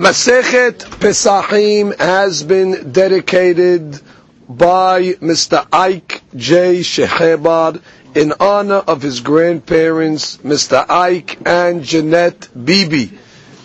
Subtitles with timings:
[0.00, 4.00] Masechet Pesachim has been dedicated
[4.48, 5.66] by Mr.
[5.70, 6.80] Ike J.
[6.80, 7.82] Shehebar
[8.14, 10.86] in honor of his grandparents, Mr.
[10.88, 13.12] Ike and Jeanette Bibi.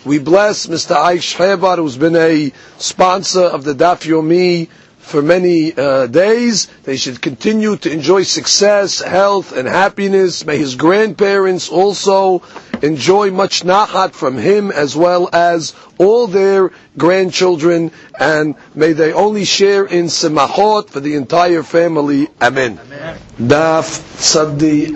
[0.04, 0.94] We bless Mr.
[0.94, 4.68] Ike Shehebar, who's been a sponsor of the Daf Yomi
[5.06, 6.66] for many uh, days.
[6.82, 10.44] They should continue to enjoy success, health, and happiness.
[10.44, 12.42] May his grandparents also
[12.82, 19.44] enjoy much nachat from him as well as all their grandchildren, and may they only
[19.44, 22.28] share in semachot for the entire family.
[22.40, 22.78] Amen.
[22.78, 23.18] Amen.
[23.38, 24.02] Daf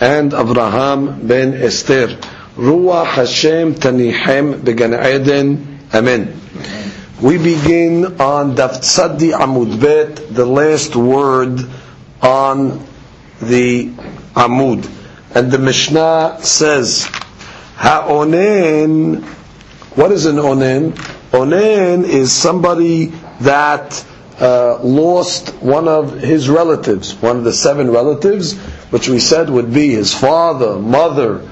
[0.00, 2.08] and Avraham ben Esther.
[2.56, 5.80] Ruach Hashem Tanihem Began Eden.
[5.94, 6.38] Amen.
[7.20, 11.60] We begin on Daf Tzadi Amud Bet, the last word
[12.20, 12.86] on
[13.40, 13.88] the
[14.34, 14.88] Amud.
[15.34, 17.08] And the Mishnah says,
[17.76, 19.22] Ha'onen,
[19.94, 20.92] what is an onen?
[21.32, 23.06] Onen is somebody
[23.40, 24.04] that
[24.40, 28.54] uh, lost one of his relatives, one of the seven relatives,
[28.90, 31.48] which we said would be his father, mother,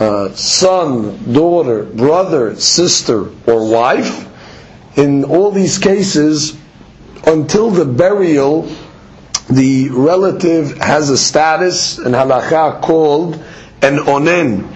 [0.00, 4.28] uh, son, daughter, brother, sister, or wife.
[4.98, 6.56] In all these cases,
[7.26, 8.68] until the burial,
[9.48, 13.34] the relative has a status in halacha called
[13.82, 14.71] an onen.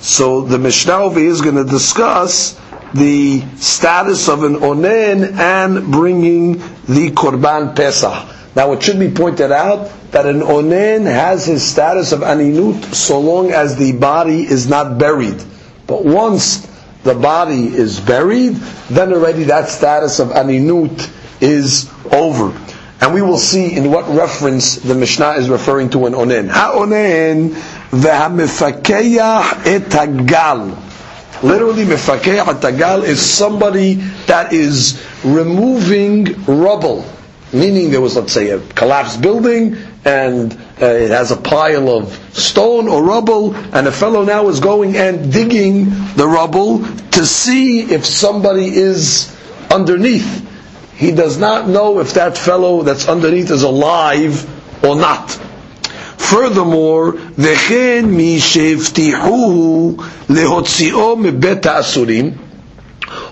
[0.00, 2.58] So the Mishnah over is going to discuss
[2.94, 6.54] the status of an onen and bringing
[6.88, 8.26] the korban pesach.
[8.56, 13.20] Now it should be pointed out that an onen has his status of aninut so
[13.20, 15.42] long as the body is not buried.
[15.86, 16.66] But once
[17.04, 18.54] the body is buried,
[18.90, 21.10] then already that status of aninut
[21.40, 22.58] is over.
[23.02, 26.48] And we will see in what reference the Mishnah is referring to an onen.
[26.50, 27.54] Ha onen.
[27.90, 30.76] Ha-onen v'hamifakeyah etagal.
[31.42, 33.94] Literally, mifakeh atagal is somebody
[34.26, 37.04] that is removing rubble.
[37.52, 42.12] Meaning there was, let's say, a collapsed building and uh, it has a pile of
[42.32, 46.78] stone or rubble, and a fellow now is going and digging the rubble
[47.10, 49.36] to see if somebody is
[49.70, 50.46] underneath.
[50.96, 54.44] He does not know if that fellow that's underneath is alive
[54.84, 55.38] or not.
[56.29, 59.97] Furthermore, וכן מי שהבטיחוהו
[60.29, 62.31] להוציאו מבית האסורים,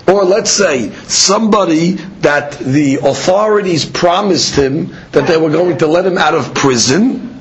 [0.07, 6.06] or let's say somebody that the authorities promised him that they were going to let
[6.06, 7.40] him out of prison,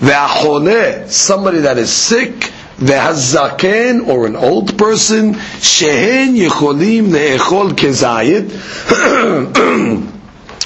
[0.00, 8.44] והחולה, somebody that is sick, והזקן, or an old person, שהן יכולים לאכול כזית,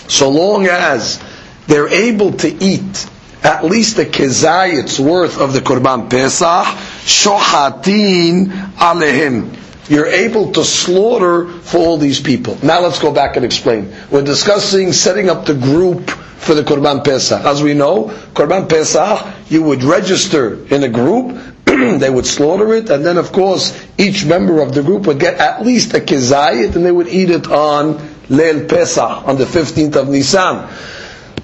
[0.09, 1.19] so long as
[1.67, 3.07] they're able to eat
[3.44, 6.66] at least a kezayit's worth of the Korban Pesach,
[7.06, 9.58] shohatin alehim.
[9.90, 12.58] You're able to slaughter for all these people.
[12.64, 13.94] Now let's go back and explain.
[14.10, 17.44] We're discussing setting up the group for the Korban Pesach.
[17.44, 22.90] As we know, Korban Pesach, you would register in a group, they would slaughter it,
[22.90, 26.76] and then of course each member of the group would get at least a kezayit,
[26.76, 27.96] and they would eat it on
[28.30, 30.70] Leil Pesach, on the 15th of Nisan.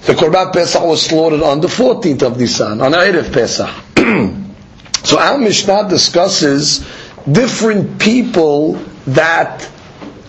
[0.06, 3.70] The Korban Pesach was slaughtered on the 14th of Nisan, on Erev Pesach.
[5.04, 6.86] so our Mishnah discusses
[7.30, 8.74] different people
[9.08, 9.68] that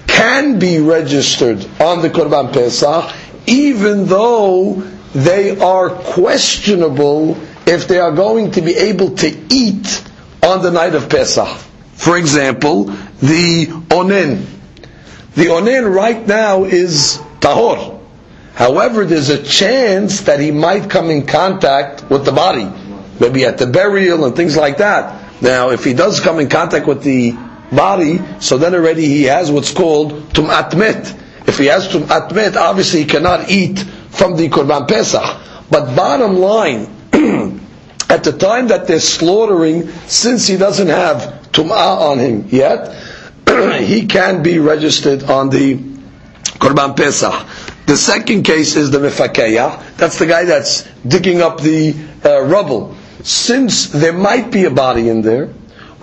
[0.08, 3.14] can be registered on the Korban Pesach,
[3.48, 4.76] even though
[5.14, 10.04] they are questionable if they are going to be able to eat
[10.44, 11.48] on the night of Pesach.
[11.94, 12.86] For example,
[13.22, 14.46] the onen.
[15.36, 17.99] The onen right now is tahor.
[18.60, 22.70] However, there's a chance that he might come in contact with the body,
[23.18, 25.42] maybe at the burial and things like that.
[25.42, 27.38] Now, if he does come in contact with the
[27.72, 31.16] body, so then already he has what's called tum'at met.
[31.48, 35.38] If he has tum'at met, obviously he cannot eat from the Korban Pesach.
[35.72, 36.90] But bottom line,
[38.10, 42.94] at the time that they're slaughtering, since he doesn't have tum'ah on him yet,
[43.82, 45.76] he can be registered on the
[46.60, 47.34] Korban Pesach.
[47.90, 49.98] The second case is the mifakeya.
[49.98, 52.96] That's the guy that's digging up the uh, rubble.
[53.24, 55.50] Since there might be a body in there,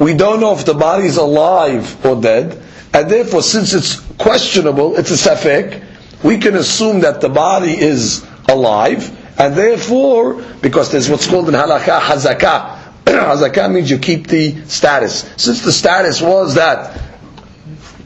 [0.00, 2.60] we don't know if the body is alive or dead,
[2.92, 5.84] and therefore, since it's questionable, it's a safek,
[6.24, 11.54] we can assume that the body is alive, and therefore, because there's what's called in
[11.54, 12.80] halakha hazakah.
[13.04, 15.20] hazakah means you keep the status.
[15.36, 17.00] Since the status was that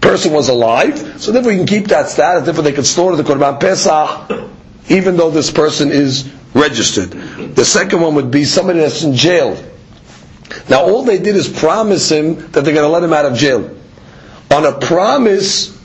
[0.01, 3.23] person was alive, so therefore you can keep that status, therefore they can store the
[3.23, 4.51] Korban Pesach,
[4.89, 7.11] even though this person is registered.
[7.55, 9.63] The second one would be somebody that's in jail.
[10.69, 13.35] Now all they did is promise him that they're going to let him out of
[13.37, 13.77] jail.
[14.51, 15.79] On a promise,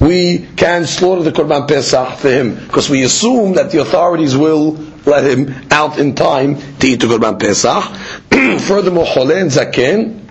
[0.00, 4.72] we can slaughter the Korban Pesach for him because we assume that the authorities will
[5.04, 7.84] let him out in time to eat the Korban Pesach.
[8.66, 10.27] Furthermore, Choleh and Zaken.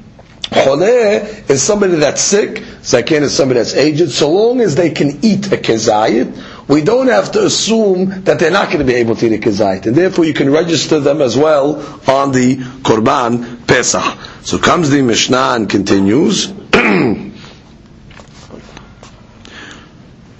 [0.52, 2.56] Choleh is somebody that's sick.
[2.82, 4.10] Zaken is somebody that's aged.
[4.10, 8.50] So long as they can eat a kezayit, we don't have to assume that they're
[8.50, 9.86] not going to be able to eat a kezayit.
[9.86, 11.76] And therefore you can register them as well
[12.08, 14.18] on the Korban Pesach.
[14.42, 16.52] So comes the Mishnah and continues.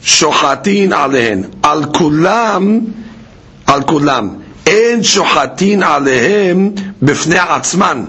[0.03, 1.43] שוחטין עליהן.
[1.63, 2.81] על כולם,
[3.67, 4.29] על כולם.
[4.67, 6.71] אין שוחטין עליהם
[7.03, 8.05] בפני עצמן.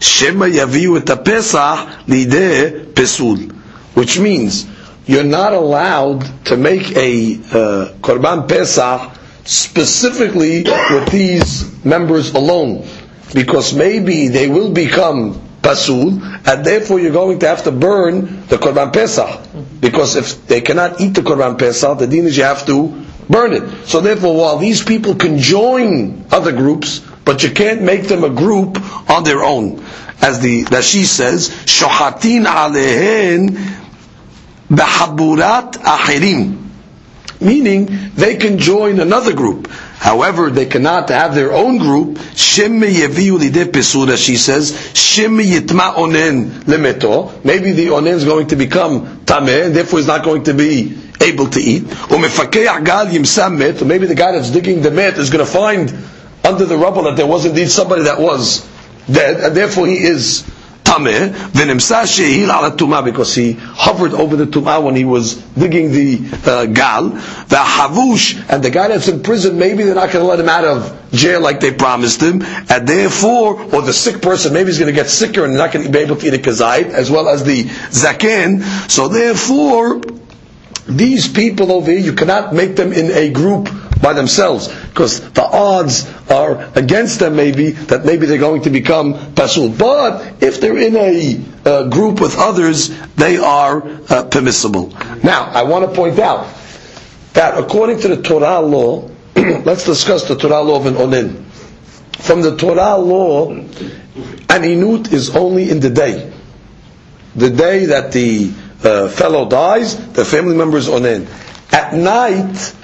[0.00, 3.50] Shema yaviu et pesach lide pesul,
[3.94, 4.66] which means
[5.06, 9.10] you're not allowed to make a uh, korban pesach
[9.44, 12.86] specifically with these members alone,
[13.34, 18.56] because maybe they will become pasul, and therefore you're going to have to burn the
[18.56, 19.40] korban pesach,
[19.80, 23.52] because if they cannot eat the korban pesach, the din is you have to burn
[23.52, 23.86] it.
[23.86, 28.30] So therefore, while these people can join other groups, but you can't make them a
[28.30, 28.80] group
[29.10, 29.84] on their own.
[30.22, 33.50] As the Rashi says, shohatin alehen
[34.70, 36.56] behaburat ahirim.
[37.38, 39.68] Meaning, they can join another group.
[39.98, 42.16] However, they cannot have their own group.
[42.32, 44.72] Shemme yeviu lidei she says.
[44.94, 47.44] Shemme yitma onen lemeto.
[47.44, 50.96] Maybe the onen is going to become tameh, and therefore is not going to be
[51.20, 51.82] able to eat.
[51.82, 53.84] Umefakei gal yimsam met.
[53.86, 55.92] Maybe the guy that's digging the met is going to find
[56.48, 58.66] under the rubble that there was indeed somebody that was
[59.06, 60.42] dead, and therefore he is
[60.88, 66.18] tameh, v'nimsa shehil ala because he hovered over the tumah when he was digging the
[66.50, 70.40] uh, gal, v'havush, and the guy that's in prison, maybe they're not going to let
[70.40, 74.68] him out of jail like they promised him, and therefore, or the sick person, maybe
[74.68, 76.86] he's going to get sicker and not going to be able to eat a kazait,
[76.88, 80.00] as well as the zaken, so therefore,
[80.88, 83.68] these people over here, you cannot make them in a group
[84.00, 89.34] by themselves because the odds are against them maybe that maybe they're going to become
[89.34, 89.68] pasul.
[89.70, 94.88] But if they're in a uh, group with others, they are uh, permissible.
[95.22, 96.46] Now, I want to point out
[97.34, 101.44] that according to the Torah law, let's discuss the Torah law of an onin.
[102.18, 106.32] From the Torah law, an inut is only in the day.
[107.36, 108.52] The day that the
[108.82, 111.26] uh, fellow dies, the family member is onin.
[111.72, 112.74] At night,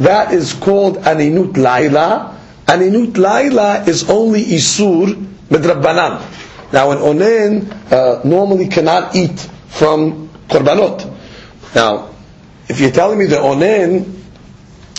[0.00, 2.38] that is called aninut laila.
[2.66, 5.14] Aninut laila is only isur
[5.48, 6.72] midrabbanan.
[6.72, 9.38] Now an onen uh, normally cannot eat
[9.68, 11.10] from korbanot.
[11.74, 12.10] Now,
[12.68, 14.12] if you're telling me the onen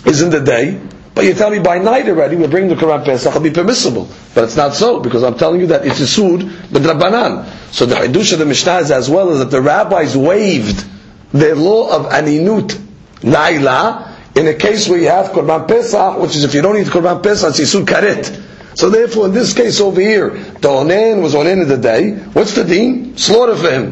[0.05, 0.79] is in the day,
[1.15, 4.09] but you tell me by night already we bring the Korban Pesach, it'll be permissible.
[4.33, 7.47] But it's not so, because I'm telling you that it's isur midrabbanan.
[7.71, 10.85] So the Hidush of the Mishnah is as well as that the rabbis waived
[11.31, 12.79] the law of aninut
[13.23, 16.87] laila in a case where you have Korban Pesach, which is if you don't eat
[16.87, 18.43] Korban Pesach, it's Yisur Karet.
[18.77, 22.11] So therefore, in this case over here, the Onen was Onen of the day.
[22.11, 23.15] What's the deen?
[23.17, 23.91] Slaughter for him.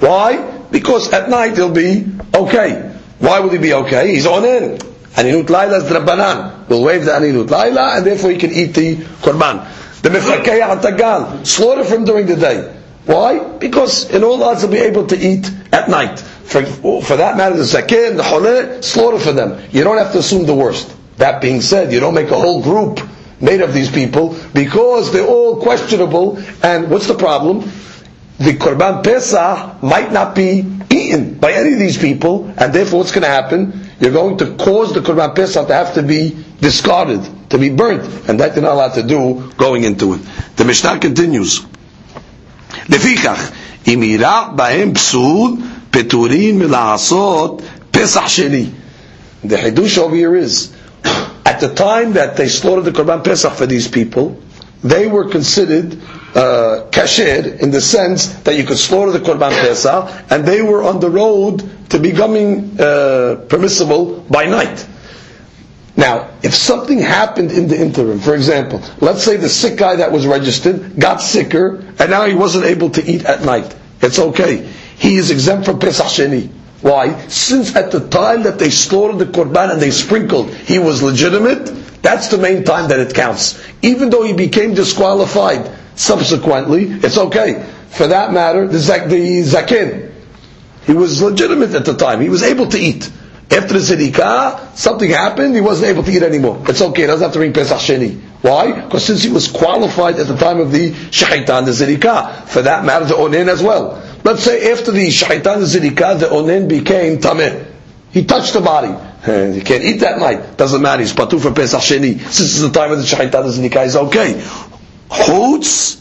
[0.00, 0.38] Why?
[0.70, 2.96] Because at night he'll be okay.
[3.18, 4.14] Why will he be okay?
[4.14, 4.78] He's Onen.
[5.12, 6.68] Aninut Laila is Drabanan.
[6.68, 10.00] We'll waive the Aninut Laila, and therefore he can eat the Korban.
[10.00, 12.74] The Mefakei Atagal, slaughter for him during the day.
[13.04, 13.38] Why?
[13.58, 16.63] Because in all odds he'll be able to eat at night For,
[17.01, 19.61] for that matter, the zakin, the choleh, slaughter for them.
[19.71, 20.93] You don't have to assume the worst.
[21.17, 22.99] That being said, you don't make a whole group
[23.39, 26.37] made of these people because they're all questionable.
[26.63, 27.61] And what's the problem?
[28.39, 33.11] The Korban Pesach might not be eaten by any of these people, and therefore what's
[33.11, 33.87] going to happen?
[33.99, 37.21] You're going to cause the Korban Pesach to have to be discarded,
[37.51, 40.21] to be burnt, and that you're not allowed to do going into it.
[40.55, 41.61] The Mishnah continues.
[42.89, 43.51] לפיכך,
[43.87, 45.51] אם ירע בהם פסול,
[45.91, 48.65] פטורים מלעשות פסח שני.
[49.45, 50.71] The Hidush over here is,
[51.45, 54.39] at the time that they slaughtered the Korban Pesach for these people,
[54.83, 55.97] they were considered
[56.35, 60.83] uh, kasher in the sense that you could slaughter the Korban Pesach, and they were
[60.83, 64.87] on the road to becoming uh, permissible by night.
[65.95, 70.11] Now, if something happened in the interim, for example, let's say the sick guy that
[70.11, 73.73] was registered got sicker, and now he wasn't able to eat at night.
[74.01, 74.67] It's okay.
[74.98, 76.50] he is exempt from Pesach Sheni.
[76.80, 77.26] Why?
[77.28, 81.66] Since at the time that they slaughtered the Korban and they sprinkled, he was legitimate,
[82.02, 83.62] that's the main time that it counts.
[83.82, 87.64] Even though he became disqualified subsequently, it's okay.
[87.90, 90.12] For that matter, the, zak, the Zakin,
[90.86, 92.20] he was legitimate at the time.
[92.20, 93.10] He was able to eat.
[93.50, 96.62] After the Zedikah, something happened, he wasn't able to eat anymore.
[96.68, 98.20] It's okay, he doesn't have to bring Pesach Sheni.
[98.42, 98.72] Why?
[98.82, 102.84] Because since he was qualified at the time of the Shahitan, the Zedikah, for that
[102.84, 104.02] matter, the Onin as well.
[104.23, 107.65] Let's say after the Shahitan, the Zedikah, the Onin became Tameh.
[108.11, 108.93] He touched the body.
[109.25, 110.57] And he can't eat that night.
[110.57, 111.01] Doesn't matter.
[111.01, 112.19] He's patu for Pesach Sheni.
[112.19, 114.41] Since it's the time of the Shahitan, the Zedikah is okay.
[115.09, 115.97] חוץ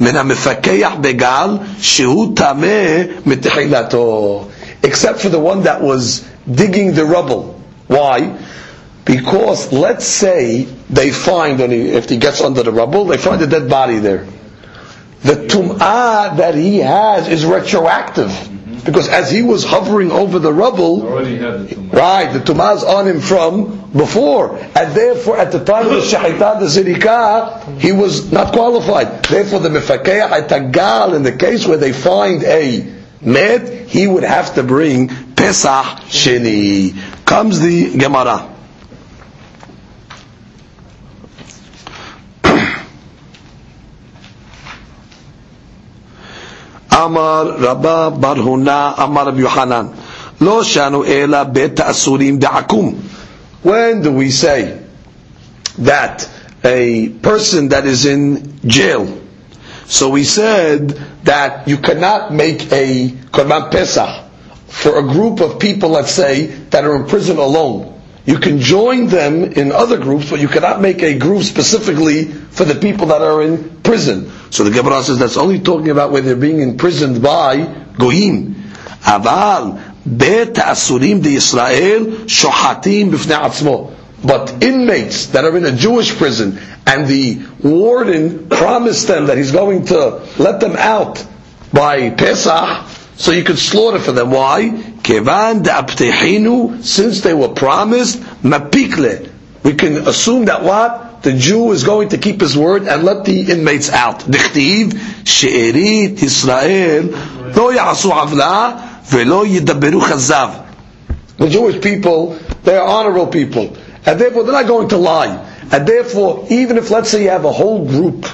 [0.00, 4.44] מן המפקח בגל שהוא טמא מתחילתו.
[4.82, 7.60] Except for the one that was digging the rubble.
[7.88, 8.36] Why?
[9.04, 13.68] Because let's say they find, if he gets under the rubble, they find a dead
[13.68, 14.26] body there.
[15.23, 18.49] The tum'ah that he has is retroactive.
[18.85, 23.21] Because as he was hovering over the rubble, the right, the tum'ah is on him
[23.21, 24.57] from before.
[24.57, 29.23] And therefore, at the time of the shahitan, the zirikah, he was not qualified.
[29.23, 34.55] Therefore, the mifakeh atagal, in the case where they find a med, he would have
[34.55, 36.93] to bring Pesach Sheni.
[37.25, 38.52] Comes the Gemara.
[46.94, 49.86] אמר רבא בר הונא אמר רב יוחנן
[50.40, 52.94] לא שנו אלא בית האסורים דעקום
[53.64, 54.78] When do we say
[55.78, 56.28] that
[56.64, 59.06] a person that is in jail
[59.88, 60.90] so we said
[61.24, 64.24] that you cannot make a Korban Pesach
[64.66, 67.91] for a group of people, let's say, that are in prison alone.
[68.25, 72.63] You can join them in other groups, but you cannot make a group specifically for
[72.63, 74.31] the people that are in prison.
[74.49, 77.57] So the Gemara says that's only talking about where they're being imprisoned by
[77.97, 78.55] Goyim.
[79.03, 83.93] Aval bet asurim de Israel shohatim b'fnei atzmo.
[84.25, 89.51] But inmates that are in a Jewish prison and the warden promised them that he's
[89.51, 91.25] going to let them out
[91.73, 94.31] by Pesach, so you could slaughter for them.
[94.31, 94.69] Why?
[95.03, 99.29] Kevan de'aptehinu, since they were promised, mapikle.
[99.63, 101.23] We can assume that what?
[101.23, 104.23] The Jew is going to keep his word and let the inmates out.
[104.23, 106.19] She'erit.
[111.37, 113.77] The Jewish people, they are honorable people.
[114.05, 115.49] And therefore, they're not going to lie.
[115.71, 118.25] And therefore, even if, let's say, you have a whole group,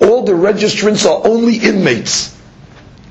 [0.00, 2.37] all the registrants are only inmates.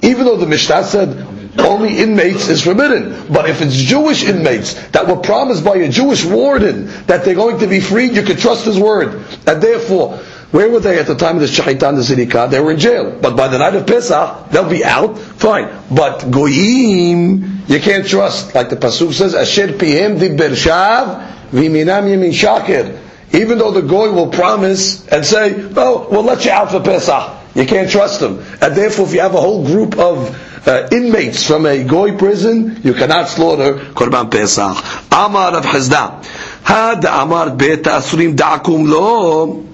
[0.01, 1.27] Even though the Mishnah said
[1.59, 3.31] only inmates is forbidden.
[3.31, 7.59] But if it's Jewish inmates that were promised by a Jewish warden that they're going
[7.59, 9.23] to be freed, you can trust his word.
[9.47, 10.17] And therefore,
[10.51, 12.49] where were they at the time of the Shahitan, the Zirika?
[12.49, 13.17] They were in jail.
[13.21, 15.17] But by the night of Pesach, they'll be out.
[15.17, 15.69] Fine.
[15.91, 18.55] But Goyim, you can't trust.
[18.55, 22.97] Like the Pasuk says, Asher pihem di bershav v'minam yemin shakir.
[23.33, 27.36] Even though the Goy will promise and say, oh, we'll let you out for Pesach.
[27.57, 28.37] You can't trust them.
[28.61, 32.81] And therefore, if you have a whole group of uh, inmates from a goy prison,
[32.83, 34.77] you cannot slaughter Korban Pesach.
[35.11, 36.23] Amar Rav Chisda.
[36.63, 39.65] Had Amar Beta Asurim Da'akum Lo.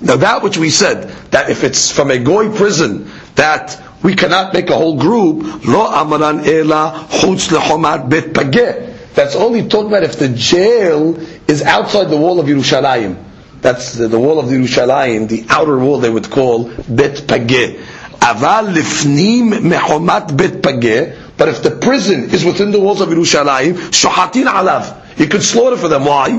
[0.00, 4.54] Now that which we said, that if it's from a goy prison, that we cannot
[4.54, 8.96] make a whole group, Lo Amaran Ela Chutz Lehomat Bet Pageh.
[9.12, 13.26] That's only talking about if the jail is outside the wall of Yerushalayim.
[13.61, 17.79] That's the, the wall of the Yerushalayim, the outer wall they would call Bet Pageh.
[18.19, 21.17] Aval lifnim mehomat Bet Pageh.
[21.37, 25.19] But if the prison is within the walls of Yerushalayim, shohatin alav.
[25.19, 26.05] You could slaughter for them.
[26.05, 26.29] Why?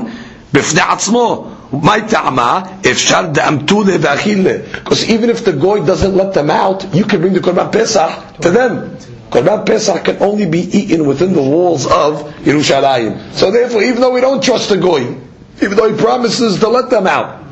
[0.53, 1.47] בפני עצמו.
[1.73, 2.61] מה טעמה?
[2.91, 4.57] אפשר דאמתו ואכילה.
[4.83, 8.39] Because even if the goy doesn't let them out, you can bring the Korban Pesach
[8.41, 8.97] to them.
[9.29, 13.33] Korban Pesach can only be eaten within the walls of Yerushalayim.
[13.33, 15.17] So therefore, even though we don't trust the goy,
[15.60, 17.42] even though he promises to let them out.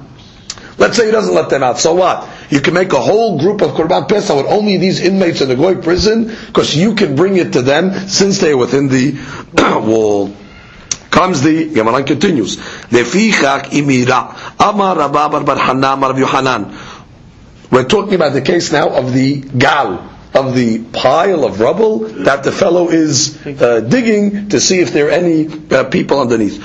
[0.79, 1.79] Let's say he doesn't let them out.
[1.79, 2.27] So what?
[2.49, 5.55] You can make a whole group of Korban Pesach with only these inmates in the
[5.55, 9.13] Goy prison because you can bring it to them since they are within the
[9.85, 10.35] wall.
[11.11, 12.57] Comes the Gemara continues.
[12.57, 16.79] Lefichak imira amar Rabba bar Hanam Rav Yohanan.
[17.71, 22.45] We're talking about the case now of the gal of the pile of rubble that
[22.45, 26.63] the fellow is uh, digging to see if there are any uh, people underneath.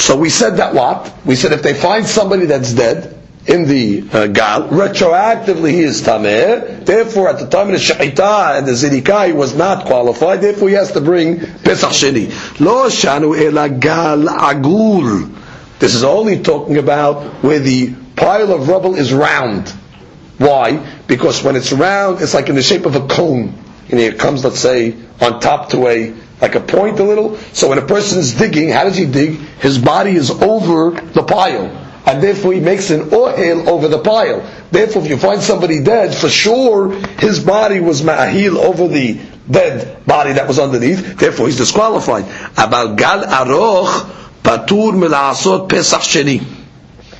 [0.00, 1.14] So we said that what?
[1.26, 6.00] We said if they find somebody that's dead in the uh, gal, retroactively he is
[6.00, 6.84] tameh.
[6.86, 10.40] Therefore, at the time of the Sha'ita and the zirika, he was not qualified.
[10.40, 12.30] Therefore, he has to bring pesach sheni.
[12.60, 15.30] Lo shanu ela gal agul
[15.78, 19.68] This is only talking about where the pile of rubble is round.
[20.38, 20.78] Why?
[21.06, 23.52] Because when it's round, it's like in the shape of a cone.
[23.90, 27.36] And it comes, let's say, on top to a like a point a little.
[27.52, 29.36] So when a person is digging, how does he dig?
[29.60, 31.66] His body is over the pile.
[32.06, 34.40] And therefore he makes an oil over the pile.
[34.70, 39.20] Therefore, if you find somebody dead, for sure his body was ma'ahil over the
[39.50, 41.18] dead body that was underneath.
[41.18, 42.24] Therefore he's disqualified.
[42.56, 44.10] About gal aroch
[44.42, 46.59] patur pesach sheni.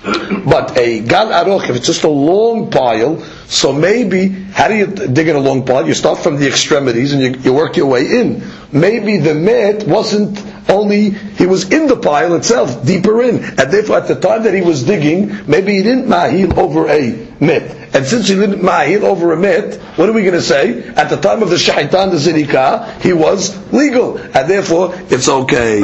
[0.02, 4.86] But a gal aroch, if it's just a long pile, so maybe, how do you
[4.86, 5.86] dig in a long pile?
[5.86, 8.42] You start from the extremities and you, you work your way in.
[8.72, 13.44] Maybe the mat wasn't only, he was in the pile itself, deeper in.
[13.44, 17.10] And therefore at the time that he was digging, maybe he didn't mahil over a
[17.40, 17.62] mit.
[17.94, 20.86] And since he didn't mahil over a mit, what are we going to say?
[20.88, 24.16] At the time of the shaitan, the zirika, he was legal.
[24.16, 25.80] And therefore, it's okay.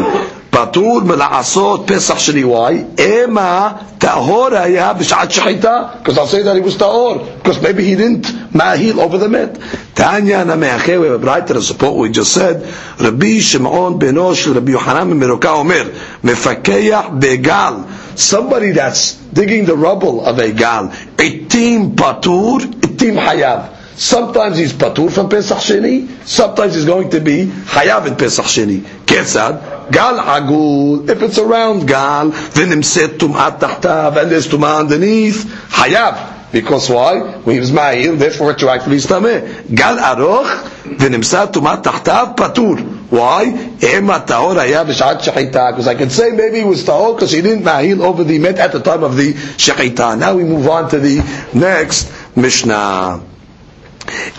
[0.55, 6.61] פטור מלעשות פסח שני וואי, אמה טהור היה בשעת שחיטה, because I'll say that he
[6.61, 9.57] was טהור, because maybe he didn't mahil over the met.
[9.93, 12.55] תניא נמאחר, we have a brighter to support what we just said,
[12.99, 15.83] רבי שמעון בנו של רבי יוחנן ממרוקה אומר,
[16.23, 17.73] מפקח בגל,
[18.17, 20.85] somebody that's digging the rubble of a gal,
[21.17, 23.59] עתים פטור, עתים חייב.
[23.97, 26.07] Sometimes he's patur from Pesach Sheni.
[26.25, 28.79] Sometimes he's going to be hayav in Pesach Sheni.
[29.05, 31.09] Ketzad gal agul.
[31.09, 36.51] If it's a round gal, v'nimset tum'at tahtav, and there's tum'ah underneath, hayav.
[36.51, 37.19] Because why?
[37.19, 39.73] When he was ma'il, therefore retroactively he's tameh.
[39.73, 40.63] Gal aroch,
[40.97, 42.81] v'nimsat tum'at tahtav, patur.
[43.09, 43.43] Why?
[43.81, 45.71] Ema tahor haya b'shat shechita.
[45.71, 48.57] Because I can say maybe he was tahor because he didn't ma'il over the met
[48.57, 50.17] at the time of the shechita.
[50.17, 51.21] Now we move on to the
[51.53, 53.21] next Mishnah.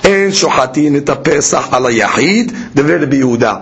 [0.04, 3.56] אין שוחטין את הפסח על היחיד, דברי רבי יהודה.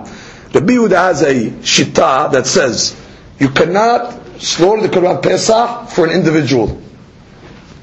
[0.55, 2.95] Rabbi Yehuda has a shita that says
[3.39, 6.81] you cannot slaughter the Korban Pesach for an individual.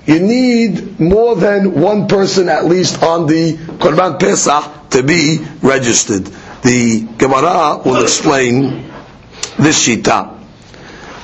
[0.07, 6.25] You need more than one person at least on the Korban Pesach to be registered.
[6.63, 8.91] The Gemara will explain
[9.59, 10.39] this shita.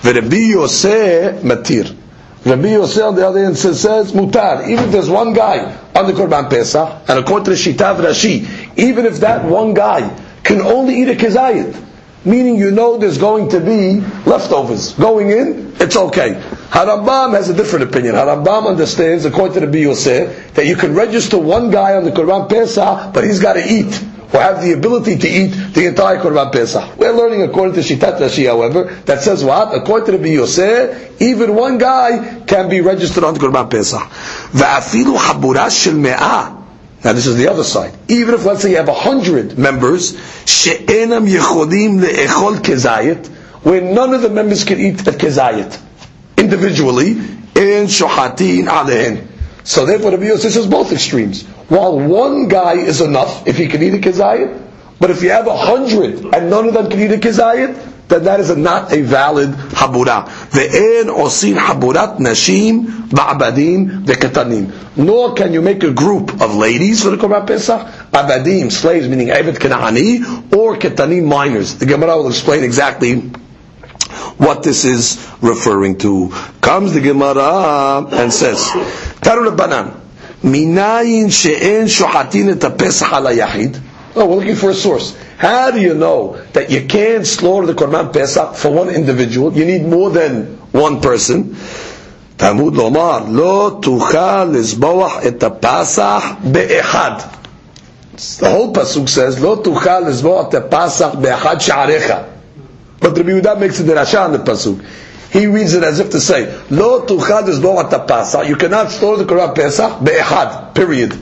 [0.05, 1.97] Rabbi Yosef matir.
[2.45, 4.69] Rabbi Yosef on the other hand says, says mutar.
[4.69, 8.47] Even if there's one guy on the Korban Pesach, and according to the Shitav Rashi,
[8.79, 10.15] even if that one guy
[10.49, 11.79] can only eat a kezayit,
[12.25, 16.41] meaning you know there's going to be leftovers going in, it's okay.
[16.71, 18.15] Harambam has a different opinion.
[18.15, 22.11] Harambam understands, according to the Rabbi Yosef, that you can register one guy on the
[22.11, 26.17] Korban Pesach, but he's got to eat or have the ability to eat the entire
[26.19, 26.97] Korban Pesach.
[26.97, 29.75] We're learning according to Shitat Rashi, however, that says what?
[29.75, 33.69] According to the Yosef, even one guy can be registered on the Korban
[36.03, 36.58] me'ah.
[37.05, 37.95] Now this is the other side.
[38.09, 43.27] Even if let's say you have a hundred members, she'enam yechodim le'echol kezayit,
[43.63, 45.81] where none of the members can eat a kezayit
[46.37, 47.11] individually,
[47.59, 49.27] in shohatin alehen.
[49.65, 51.43] So therefore, Rabbi Yosef says both extremes.
[51.69, 54.67] While one guy is enough if he can eat a kizayit,
[54.99, 57.77] but if you have a hundred and none of them can eat a kizayit,
[58.09, 60.27] then that is not a valid habura.
[60.51, 64.97] Ve'en osin haburat nashim ba'abadim ve'ketanim.
[64.97, 67.81] Nor can you make a group of ladies for the Korban Pesach,
[68.13, 71.77] abadim, slaves, meaning Eved Kena'ani, or ketanim, minors.
[71.79, 73.21] The Gemara will explain exactly
[74.39, 76.31] what this is referring to.
[76.61, 78.59] Comes the Gemara and says,
[79.21, 80.01] Tarun Banan,
[80.43, 83.33] Minayin she'en shohatin et pesach ala
[84.19, 85.17] Oh, we're looking for a source.
[85.37, 89.53] How do you know that you can't slaughter the Korban Pesach for one individual?
[89.53, 91.55] You need more than one person.
[92.37, 97.37] Talmud lomar, lo tuchal lizboach et pesach be'echad.
[98.41, 102.29] The whole pasuk says, lo tuchal lizboach et pesach be'echad she'arecha.
[102.99, 104.85] But Rabbi Yehuda makes it the Rasha on the pasuk.
[105.31, 107.77] He reads it as if to say, Lo tuchad is lo
[108.07, 108.49] Pesach.
[108.49, 111.17] You cannot store the Korban Pesach be'ehad, period.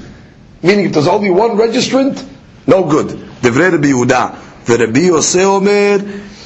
[0.62, 2.24] Meaning if there's only one registrant,
[2.67, 3.07] no good.
[3.41, 4.35] Devrei Rabbi Yehuda.
[4.69, 5.97] ורבי יוסי אומר,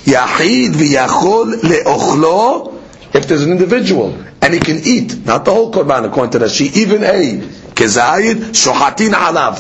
[0.08, 2.72] יחיד ויכול לאוכלו,
[3.14, 6.76] if there's an individual, and he can eat, not the whole Korban according to Rashi,
[6.76, 7.42] even a
[7.74, 9.56] kezayid, shohatin alav.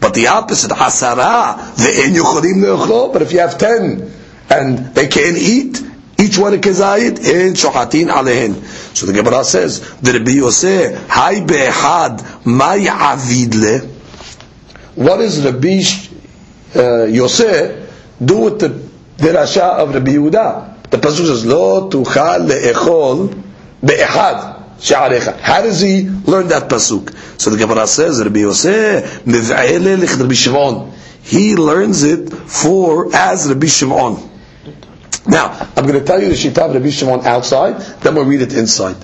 [0.00, 4.08] But the opposite, hasara, ve'en yucholim le'ochlo, but if you have ten,
[4.48, 5.82] and they can't eat,
[6.18, 8.54] each one a kezayit, in shohatin alehen.
[8.96, 13.88] So the Gemara says, the Rabbi Yosef, hay be'ehad, may avidle.
[14.97, 15.81] What does Rabbi
[16.75, 18.69] uh, Yosef do with the
[19.23, 20.89] derasha of Rabbi Yehuda?
[20.89, 23.43] The pasuk says, lo tuchal le'echol
[23.85, 25.37] be'ehad she'arecha.
[25.39, 27.15] How does he learn that pasuk?
[27.39, 30.91] So the Gemara says, Rabbi Yosef, miv'ele Rabbi Shimon.
[31.21, 34.17] He learns it for as Rabbi Shimon.
[35.27, 38.41] Now, I'm going to tell you the Shita of Rabbi Shimon outside, then we'll read
[38.41, 38.95] it inside.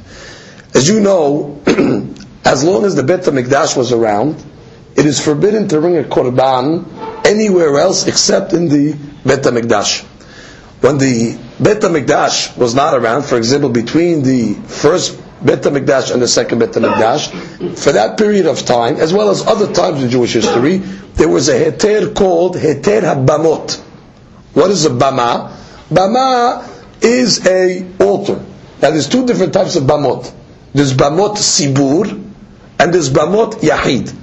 [0.73, 1.61] As you know,
[2.45, 4.43] as long as the Bet HaMikdash was around,
[4.95, 6.85] it is forbidden to bring a korban
[7.25, 8.93] anywhere else except in the
[9.25, 10.03] Bet HaMikdash.
[10.81, 16.21] When the Bet HaMikdash was not around, for example, between the first Bet HaMikdash and
[16.21, 20.09] the second Bet HaMikdash, for that period of time, as well as other times in
[20.09, 20.77] Jewish history,
[21.15, 23.79] there was a heter called heter habamot.
[24.53, 25.55] What is a bama?
[25.89, 26.69] Bama
[27.01, 28.35] is a altar.
[28.81, 30.31] Now there's two different types of bamot.
[30.73, 32.11] There's bamot sibur
[32.79, 34.13] and there's bamot yahid.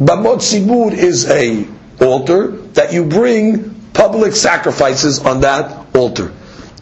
[0.00, 1.66] Bamot sibur is a
[2.00, 6.32] altar that you bring public sacrifices on that altar.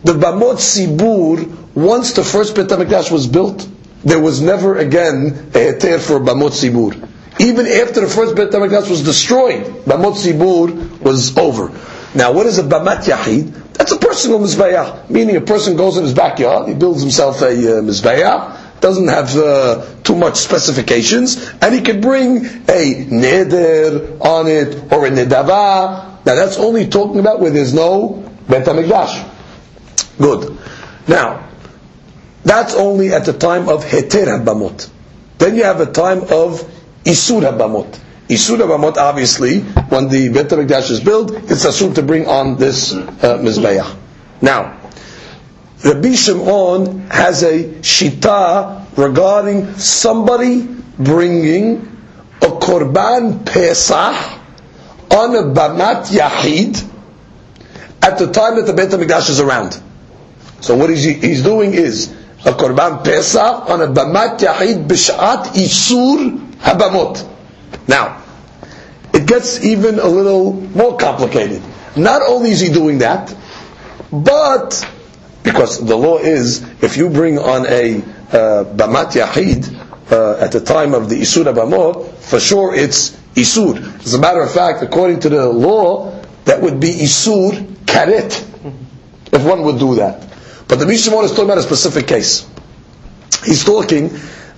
[0.04, 3.66] The bamot sibur, once the first Bet HaMikdash was built,
[4.04, 7.08] there was never again a heter for bamot sibur.
[7.40, 11.72] Even after the first Bet HaMikdash was destroyed, bamot sibur was over.
[12.14, 13.72] Now, what is a bamat yahid?
[13.74, 17.48] That's a personal mizbeah, meaning a person goes in his backyard, he builds himself a
[17.48, 24.46] uh, mizbeah, doesn't have uh, too much specifications, and he can bring a neder on
[24.46, 26.24] it or a nedava.
[26.24, 29.32] Now, that's only talking about where there's no Bet HaMikdash.
[30.18, 30.58] Good.
[31.08, 31.48] Now,
[32.44, 34.88] that's only at the time of heter habamot.
[35.38, 36.62] Then you have a time of
[37.04, 38.00] isur habamot.
[38.28, 42.92] Isur Abamot, obviously, when the Bet HaMikdash is built, it's asur to bring on this
[42.92, 43.96] uh, Mizbeach.
[44.42, 44.75] Now,
[45.84, 50.62] Rabbi Shimon has a shita regarding somebody
[50.98, 51.96] bringing
[52.40, 54.40] a Korban Pesach
[55.10, 56.82] on a Bamat Yahid
[58.02, 59.80] at the time that the Bet HaMikdash is around.
[60.60, 62.10] So what he's, he's doing is
[62.46, 67.28] a Korban Pesach on a Bamat Yahid B'Shat Isur Habamot.
[67.86, 68.22] Now,
[69.12, 71.62] it gets even a little more complicated.
[71.96, 73.34] Not only is he doing that,
[74.10, 74.86] but
[75.46, 79.62] because the law is if you bring on a uh, Bamat Yahid
[80.10, 83.78] uh, at the time of the Isur Abamot, for sure it's Isur.
[84.04, 86.10] As a matter of fact, according to the law,
[86.46, 87.52] that would be Isur
[87.86, 88.42] Karet,
[89.32, 90.26] if one would do that.
[90.66, 92.44] But the Mishnah is talking about a specific case.
[93.44, 94.10] He's talking,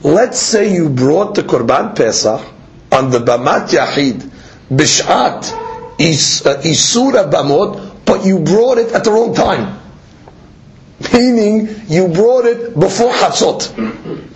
[0.02, 2.40] let's say you brought the Korban Pesach
[2.92, 4.22] on the Bamat Yahid,
[4.70, 9.78] Bishat, uh, Isura Bamot, but you brought it at the wrong time.
[11.12, 14.26] Meaning, you brought it before Chatzot.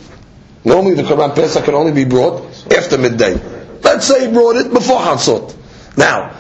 [0.65, 3.41] Normally the Korban Pesach can only be brought after midday.
[3.83, 5.57] Let's say you brought it before Chatzot.
[5.97, 6.37] Now,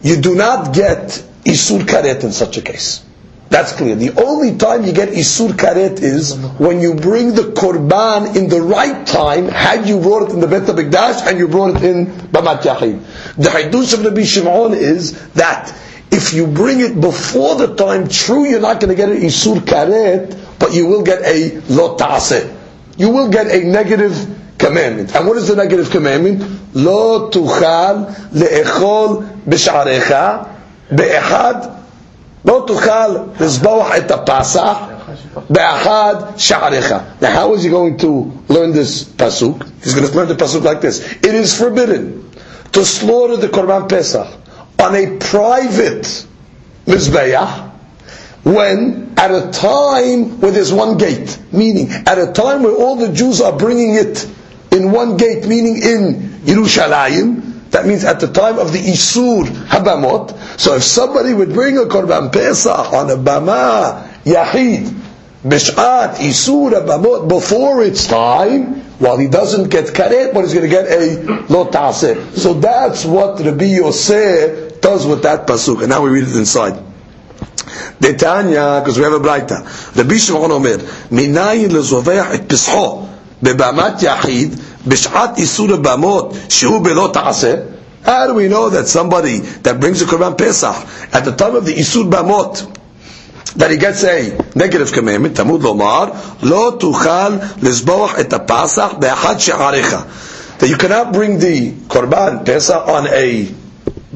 [0.00, 3.04] you do not get Isur Karet in such a case.
[3.50, 3.94] That's clear.
[3.94, 8.62] The only time you get Isur Karet is when you bring the Korban in the
[8.62, 12.06] right time, had you brought it in the Bet HaMikdash and you brought it in
[12.06, 13.36] Bamat Yahid.
[13.36, 15.68] The Hidush of Rabbi Shimon is that
[16.13, 19.57] if you bring it before the time, true, you're not going to get an Isur
[19.59, 21.95] Karet, but you will get a Lo
[22.97, 25.15] You will get a negative commandment.
[25.15, 26.41] And what is the negative commandment?
[26.75, 30.55] Lo tuchal le'echol b'sh'arecha
[30.95, 31.79] be'echad
[32.45, 34.77] לא תוכל לזבוח את הפסח
[35.49, 36.95] באחד שעריך.
[37.21, 39.67] Now how is he going to learn this pasuk?
[39.83, 41.01] He's going to learn the pasuk like this.
[41.21, 42.29] It is forbidden
[42.71, 44.27] to slaughter the Korban Pesach
[44.78, 46.26] on a private
[46.86, 47.70] mizbeach
[48.44, 53.12] when at a time where there's one gate, meaning at a time where all the
[53.12, 54.28] Jews are bringing it
[54.70, 60.60] in one gate, meaning in Yerushalayim, that means at the time of the Isur Habamot.
[60.60, 64.88] So if somebody would bring a Korban Pesach on a Bama Yahid,
[65.42, 70.70] Bish'at Isur Habamot before its time, while he doesn't get karet, but he's going to
[70.70, 71.70] get a lo
[72.34, 75.80] So that's what Rabbi Yosef does with that pasuk.
[75.80, 76.74] And now we read it inside.
[77.98, 79.96] Detanya, because we have a braita.
[79.96, 80.78] Rabbi Shimon Omer,
[81.10, 83.08] minayin lezovech et pisho,
[83.40, 87.72] bebamat yachid, Bish'at Isur Bamot, Shehu Belo Ta'aseh.
[88.02, 90.76] How do we know that somebody that brings a Korban Pesach
[91.14, 92.70] at the time of the Isur Bamot,
[93.54, 100.58] that he gets a negative commandment, Tamud Lomar, Lo Tuchal Lizboach et Pesach Be'achad She'arecha.
[100.58, 103.63] That you cannot bring the Korban Pesach on a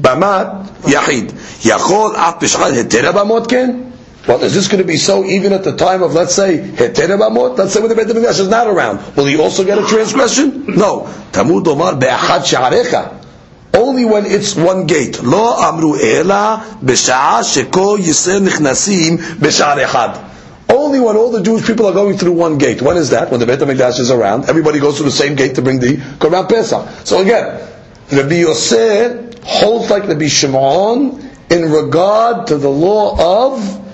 [0.01, 1.31] Bamat Yahid.
[1.61, 3.89] Yachol Af Bish'at Hetera Bamot Ken?
[4.27, 7.57] Well, is this going to be so even at the time of, let's say, Heter
[7.57, 9.15] Let's say when the Beit HaMikdash is not around.
[9.15, 10.67] Will he also get a transgression?
[10.67, 11.03] No.
[11.31, 13.25] Tamud Omar Be'achad Sha'arecha.
[13.73, 15.23] Only when it's one gate.
[15.23, 20.25] Lo amru ela b'sha'a sheko yisrael nichnasim b'sha'ar echad.
[20.69, 22.81] Only when all the Jewish people are going through one gate.
[22.81, 23.31] When is that?
[23.31, 24.49] When the Beit HaMikdash is around.
[24.49, 26.87] Everybody goes through the same gate to bring the Korban Pesach.
[27.05, 27.67] So again,
[28.11, 33.85] Rabbi Yosef holds like Rabbi Shimon in regard to the law of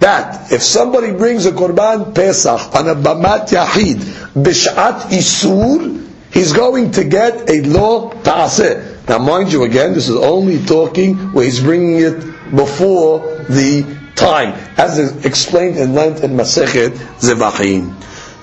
[0.00, 3.98] that if somebody brings a Korban Pesach on a Bamat Yahid,
[4.34, 9.08] Bishat Isur, he's going to get a law ta'aseh.
[9.08, 12.18] Now mind you again, this is only talking where he's bringing it
[12.50, 13.86] before the
[14.16, 17.94] time, as is explained in length in Masechet Zevachim.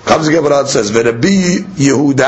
[0.06, 2.24] Comes the Gemara says, "V'Rabbi Yehuda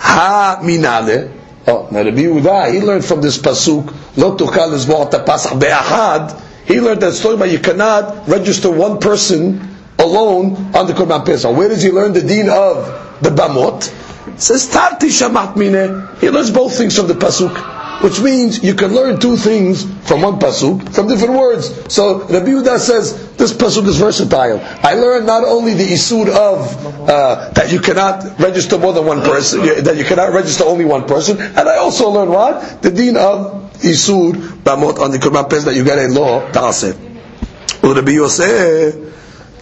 [0.00, 5.58] ha minale." Oh, now Rabbi Yehuda, he learned from this pasuk, "Lo tuchal lizmoch pasach
[5.58, 11.24] be'ahad." He learned that story about you cannot register one person alone on the Korban
[11.24, 11.56] Pesach.
[11.56, 13.92] Where does he learn the deen of the Bamot?
[14.28, 16.08] It says Tarti Shamat Mine.
[16.20, 20.22] He learns both things from the pasuk which means you can learn two things from
[20.22, 21.92] one pasuk from different words.
[21.92, 24.60] So Rabbi Yehuda says this pasuk is versatile.
[24.82, 29.22] I learned not only the isur of uh, that you cannot register more than one
[29.22, 33.16] person, that you cannot register only one person, and I also learned what the deen
[33.16, 34.32] of isur
[34.62, 36.96] bamot on the Kurban Pes that you get a law ta'aseh.
[37.82, 38.94] Rabbi Yosef.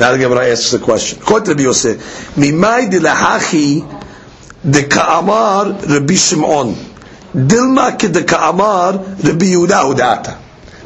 [0.00, 1.20] Now the Gemara asks the question.
[1.20, 4.02] To Rabbi Yosef, mimai dilahachi
[4.68, 6.93] de ka'amar Rabbi Shimon.
[7.34, 8.94] Dilma kedeka'amar
[9.24, 10.38] Rabbi Yehuda Udata.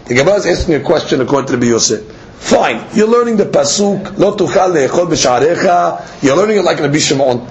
[0.06, 2.00] The Gemara is asking a question according to Rabbi Yosef.
[2.38, 7.46] Fine, you're learning the pasuk, lo tuchal le'echol b'sharecha, you're learning it like Rabbi Shimon.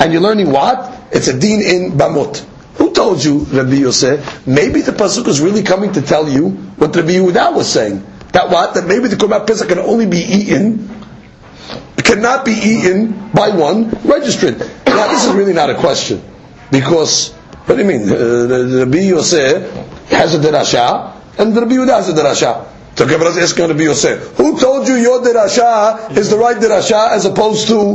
[0.00, 0.92] And you're learning what?
[1.12, 2.44] It's a deen in Bamut.
[2.74, 4.44] Who told you, Rabbi Yosef?
[4.46, 8.04] Maybe the pasuk is really coming to tell you what Rabbi Yehuda was saying.
[8.32, 8.74] That what?
[8.74, 10.88] That maybe the Korban Pesach can only be eaten,
[11.96, 14.58] cannot be eaten by one registrant.
[14.86, 16.20] Now this is really not a question.
[16.72, 17.34] Because
[17.70, 18.10] what do you mean?
[18.10, 19.72] Uh, Rabbi Yosef
[20.10, 22.66] has a derasha, and Rabbi Yehuda has a derasha.
[22.96, 27.12] So Gemara is asking Rabbi Yosef, who told you your derasha is the right derasha
[27.12, 27.94] as opposed to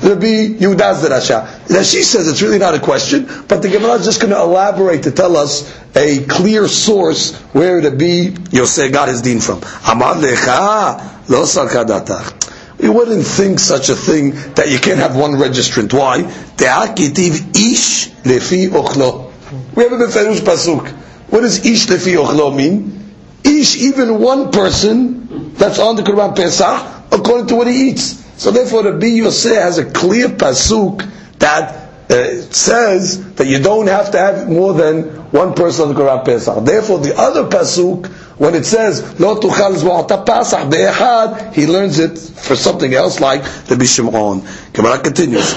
[0.00, 1.70] the Rabbi Yehuda's derasha?
[1.70, 4.40] Now she says it's really not a question, but the Gemara is just going to
[4.40, 9.62] elaborate to tell us a clear source where the Rabbi Yosef got his deen from.
[9.86, 12.53] Amar lecha lo sarkadatach.
[12.84, 15.94] We wouldn't think such a thing that you can't have one registrant.
[15.94, 16.18] Why?
[16.18, 19.32] ish lefi ochlo.
[19.74, 20.86] We have a Beferush Pasuk.
[21.30, 23.14] What does ish lefi ochlo mean?
[23.42, 28.22] Ish, even one person that's on the Qurban Pesach, according to what he eats.
[28.36, 33.86] So therefore, the Rabbi Yosef has a clear Pasuk that uh, says that you don't
[33.86, 36.62] have to have more than one person on the Qurban Pesach.
[36.66, 42.17] Therefore, the other Pasuk when it says lo tuchal zmu'ata pasach be'echad, he learns it
[42.17, 44.43] for something else like the Bishimon.
[44.73, 45.55] Gemara continues.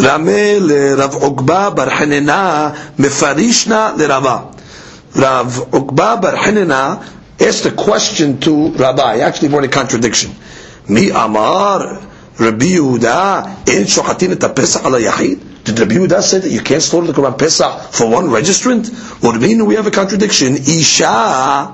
[0.00, 4.38] רמה לרב עוקבא בר חננה מפרישנה לרבה.
[5.14, 7.04] Rav Ukba bar Hanina
[7.38, 10.34] asked a question to Rabbi, actually more a contradiction.
[10.88, 12.00] Mi amar
[12.38, 15.38] Rabbi Yehuda in shochatin et pesach ala yahid?
[15.66, 18.92] Did Rabbi Yehuda say that you can't slaughter the Korban Pesach for one registrant?
[19.22, 20.56] What do you mean we have a contradiction?
[20.56, 21.72] Isha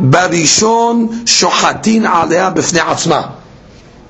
[0.00, 3.32] barishon shochatin alea b'fnei atzma.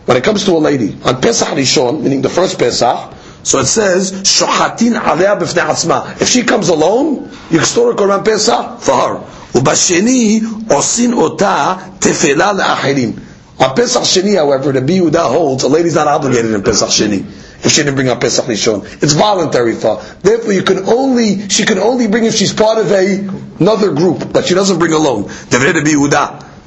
[0.05, 3.12] When it comes to a lady, on Pesach Rishon, meaning the first Pesach,
[3.43, 6.21] so it says, shochatin alea b'fnei atzma.
[6.23, 9.27] If she comes alone, you can slaughter Korban Pesach for her.
[9.55, 13.12] ובשני עושים אותה תפלה לאחרים.
[13.59, 17.25] On Pesach Sheni, however, the Yehuda holds a lady's not obligated in Pesach Sheni
[17.63, 18.84] if she didn't bring up Pesach Rishon.
[19.04, 20.02] It's voluntary for.
[20.21, 23.17] Therefore, you can only she can only bring if she's part of a
[23.60, 25.30] another group, but she doesn't bring alone.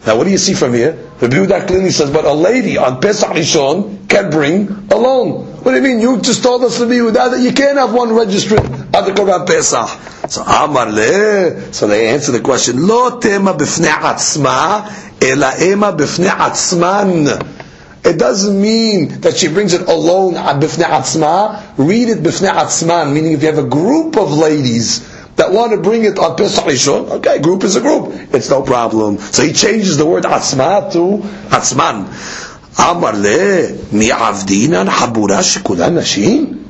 [0.06, 0.92] Now, what do you see from here?
[1.18, 5.46] The Yehuda clearly says, but a lady on Pesach Rishon can bring alone.
[5.62, 5.98] What do you mean?
[6.00, 9.46] You just told us to be that you can't have one registrant on the Korban
[9.46, 9.88] Pesach.
[10.30, 11.72] So Amar le.
[11.72, 12.86] So they answer the question.
[12.86, 14.90] Lo tema b'fnei atzma,
[15.22, 17.63] ela ema b'fnei atzman.
[18.04, 21.62] It doesn't mean that she brings it alone uh, bifnei atzma.
[21.78, 25.78] Read it bifnei atzman, meaning if you have a group of ladies that want to
[25.80, 28.12] bring it on Pesach Rishon, okay, group is a group.
[28.34, 29.18] It's no problem.
[29.18, 32.04] So he changes the word atzma to atzman.
[32.78, 36.60] Amar le mi avdinan habura shekula nashim.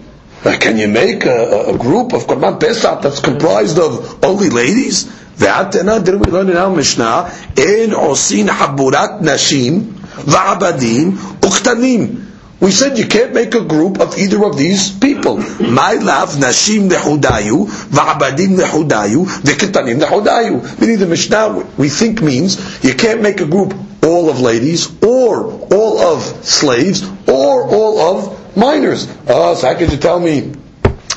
[0.61, 5.05] Can you make a, a, group of Korban Pesach that's comprised of only ladies?
[5.05, 7.33] Ve'atena, did we learn in our Mishnah?
[7.57, 9.93] En osin haburat nashim.
[10.22, 12.31] Va'abadim, uktanim.
[12.61, 15.38] We said you can't make a group of either of these people.
[15.38, 20.81] My love, nashim va'abadim lehudayu, v'kitanim lehudayu.
[20.81, 25.50] Meaning the Mishnah, we think means you can't make a group all of ladies, or
[25.72, 29.09] all of slaves, or all of minors.
[29.27, 30.53] Oh, so how could you tell me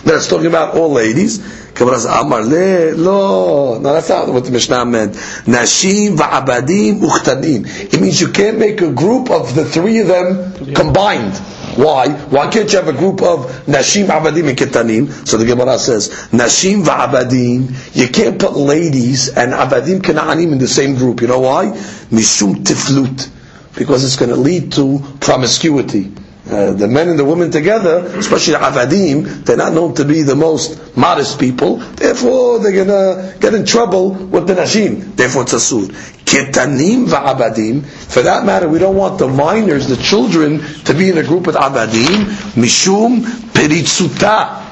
[0.05, 1.39] that it's talking about all ladies?
[1.77, 3.77] Says, Amar le, lo.
[3.79, 5.13] No, that's not what the Mishnah meant.
[5.45, 7.93] Nashim va'abadim uchtadim.
[7.93, 11.37] It means you can't make a group of the three of them combined.
[11.77, 12.09] Why?
[12.09, 15.27] Why can't you have a group of Nashim, Abadim, and Ketanim?
[15.27, 20.67] So the Gemara says, Nashim va'abadim, you can't put ladies and Abadim Kanaanim in the
[20.67, 21.21] same group.
[21.21, 21.65] You know why?
[22.09, 23.29] Mishum tiflut.
[23.75, 26.11] Because it's going to lead to promiscuity.
[26.49, 30.21] Uh, the men and the women together, especially the avadim, they're not known to be
[30.21, 31.77] the most modest people.
[31.77, 35.15] Therefore, they're gonna get in trouble with the nashim.
[35.15, 35.88] Therefore, it's asur.
[36.25, 37.86] Ketanim va'abadim.
[37.86, 41.47] For that matter, we don't want the minors, the children, to be in a group
[41.47, 42.25] with abadim.
[42.55, 44.63] Mishum peritzuta.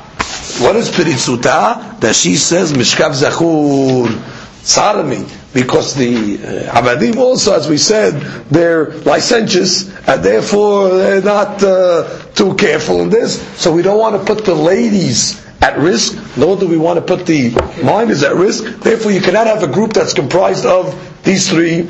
[0.62, 2.00] What is peritzuta?
[2.00, 4.08] That she says mishkav zachur
[4.66, 5.24] sodomy,
[5.56, 6.36] because the
[6.68, 8.12] uh, Abadim also, as we said,
[8.52, 12.04] they're licentious, and therefore they're not uh,
[12.36, 13.42] too careful in this.
[13.58, 17.02] So we don't want to put the ladies at risk, nor do we want to
[17.16, 18.66] put the minors at risk.
[18.82, 20.92] Therefore, you cannot have a group that's comprised of
[21.24, 21.90] these three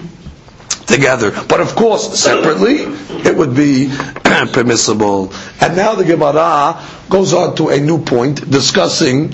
[0.85, 1.31] together.
[1.49, 2.83] But of course, separately,
[3.27, 3.89] it would be
[4.53, 5.33] permissible.
[5.59, 9.33] And now the Gemara goes on to a new point, discussing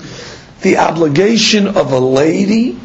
[0.62, 2.80] the obligation of a lady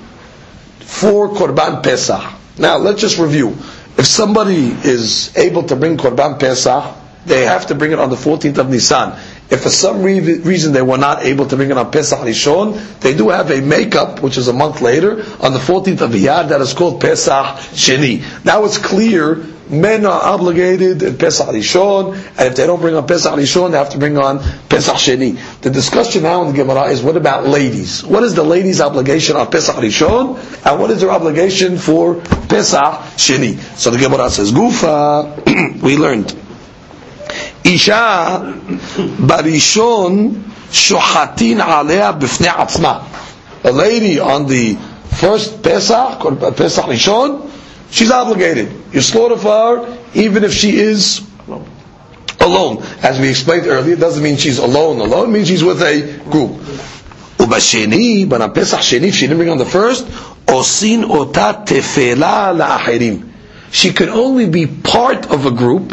[0.87, 2.23] for Korban Pesach.
[2.59, 3.51] Now, let's just review.
[3.99, 6.95] If somebody is able to bring Korban Pesach,
[7.27, 9.19] they have to bring it on the 14th of Nisan.
[9.51, 13.15] If for some reason they were not able to bring it on Pesach Rishon, they
[13.17, 16.61] do have a makeup, which is a month later, on the 14th of Iyar, that
[16.61, 17.45] is called Pesach
[17.75, 18.45] Sheni.
[18.45, 23.07] Now it's clear men are obligated in Pesach Rishon, and if they don't bring on
[23.07, 25.39] Pesach Rishon, they have to bring on Pesach Sheni.
[25.63, 28.05] The discussion now in the Gemara is what about ladies?
[28.05, 32.95] What is the ladies' obligation on Pesach Rishon, and what is their obligation for Pesach
[33.17, 33.59] Sheni?
[33.77, 36.35] So the Gemara says, Gufa, we learned.
[37.65, 38.55] Isha
[39.27, 40.31] barishon
[40.71, 43.05] shohatin alea b'fnei atzma.
[43.65, 44.75] A lady on the
[45.19, 46.21] first Pesach,
[46.57, 47.51] Pesach Rishon,
[47.91, 48.73] she's obligated.
[48.93, 49.49] You slaughter for
[49.87, 51.27] her even if she is
[52.41, 52.83] alone.
[53.03, 55.01] As we explained earlier, it doesn't mean she's alone.
[55.01, 56.61] Alone means she's with a group.
[57.61, 60.07] She didn't bring on the first.
[63.71, 65.93] She can only be part of a group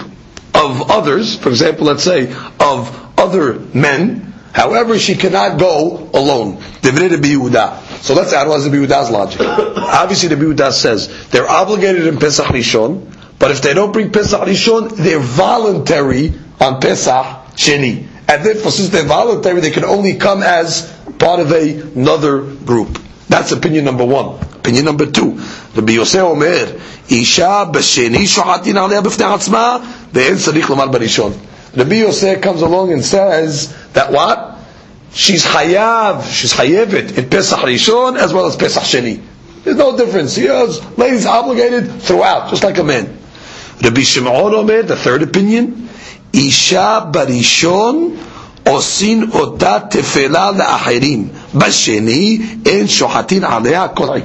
[0.56, 6.62] of others, for example, let's say, of other men, However, she cannot go alone.
[6.62, 9.42] So let's analyze the Yehuda's logic.
[9.42, 14.42] Obviously, the Yehuda says they're obligated in Pesach Rishon, but if they don't bring Pesach
[14.42, 18.06] Rishon, they're voluntary on Pesach Sheni.
[18.28, 23.00] And therefore, since they're voluntary, they can only come as part of a, another group.
[23.28, 24.40] That's opinion number one.
[24.56, 25.42] Opinion number two.
[25.76, 31.34] Rabbi Yosef Omer, Isha b'sheni shohatin aliyah b'fnei atzma, ve'en tzarich lomar b'rishon.
[31.76, 34.58] Rabbi Yosef comes along and says that what?
[35.14, 39.22] She's hayav, she's hayevet in Pesach Rishon as well as Pesach Sheni.
[39.64, 40.36] There's no difference.
[40.36, 43.18] He has ladies obligated throughout, just like a man.
[43.82, 45.90] Rabbi Shimon Omer, the third opinion,
[46.34, 48.18] Isha barishon
[48.66, 51.28] osin ota tefela le'achirim.
[51.54, 54.20] Basheni en shohatin alea kol.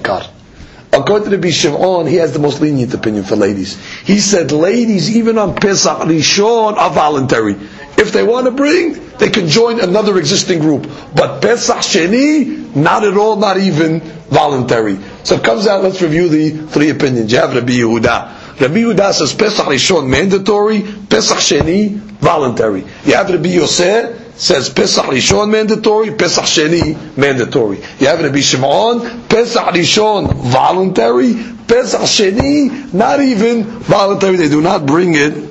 [0.92, 3.76] According to Rabbi Shimon, he has the most lenient opinion for ladies.
[4.04, 7.56] He said ladies, even on Pesach Rishon, are voluntary.
[7.98, 10.88] If they want to bring, they can join another existing group.
[11.14, 14.98] But Pesach Sheni, not at all, not even voluntary.
[15.24, 17.32] So it comes out, let's review the three opinions.
[17.32, 18.60] You have Rabbi Yehuda.
[18.60, 22.84] Rabbi Yehuda says Pesach Rishon mandatory, Pesach Sheni voluntary.
[23.04, 27.78] You have Rabbi Yosef says Pesach Rishon mandatory, Pesach Sheni mandatory.
[27.98, 31.34] You have Rabbi Shimon, Pesach Rishon voluntary,
[31.66, 34.36] Pesach Sheni not even voluntary.
[34.36, 35.48] They do not bring it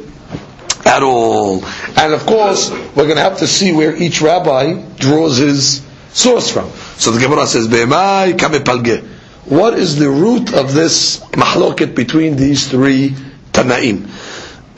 [0.86, 1.63] at all.
[1.97, 6.50] And of course, we're going to have to see where each rabbi draws his source
[6.50, 6.69] from.
[6.97, 9.06] So the Gemara says, "Be'mai kame
[9.45, 13.10] What is the root of this mahloket between these three
[13.52, 14.08] Tanaim?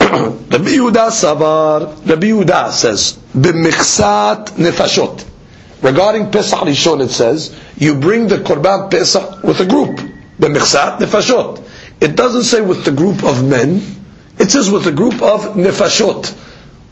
[0.00, 5.26] Rabbi Yehuda Sabar, Rabbi Yehuda says, b'michsat nefashot.
[5.82, 9.98] Regarding Pesach Rishon, it says, you bring the Korban Pesach with a group.
[10.38, 11.62] B'michsat nefashot.
[12.00, 13.82] It doesn't say with the group of men,
[14.38, 16.36] it says with a group of nefashot.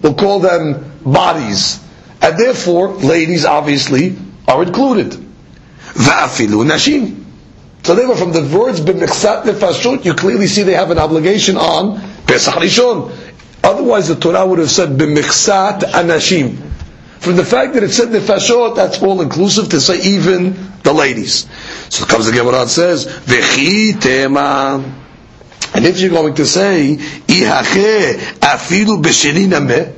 [0.03, 1.83] We'll call them bodies.
[2.21, 5.13] And therefore, ladies obviously are included.
[5.93, 7.25] Va'afilu nashim.
[7.85, 11.57] So they were from the words b'michsat nefashot, you clearly see they have an obligation
[11.57, 13.11] on Pesach Rishon.
[13.63, 16.57] Otherwise, the Torah would have said b'michsat anashim.
[17.21, 21.49] From the fact that it said nefashot, that's all inclusive to say even the ladies.
[21.89, 24.83] So it comes the Gemara and says v'chi tema.
[25.75, 29.95] And if you're going to say ihache afilu b'sheni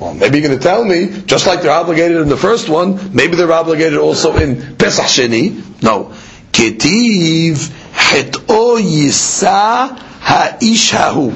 [0.00, 3.14] well, maybe you're going to tell me, just like they're obligated in the first one,
[3.14, 5.80] maybe they're obligated also in Pesach Sheni.
[5.82, 6.12] No.
[6.50, 11.30] Ketiv het'o yisa ha'ish hahu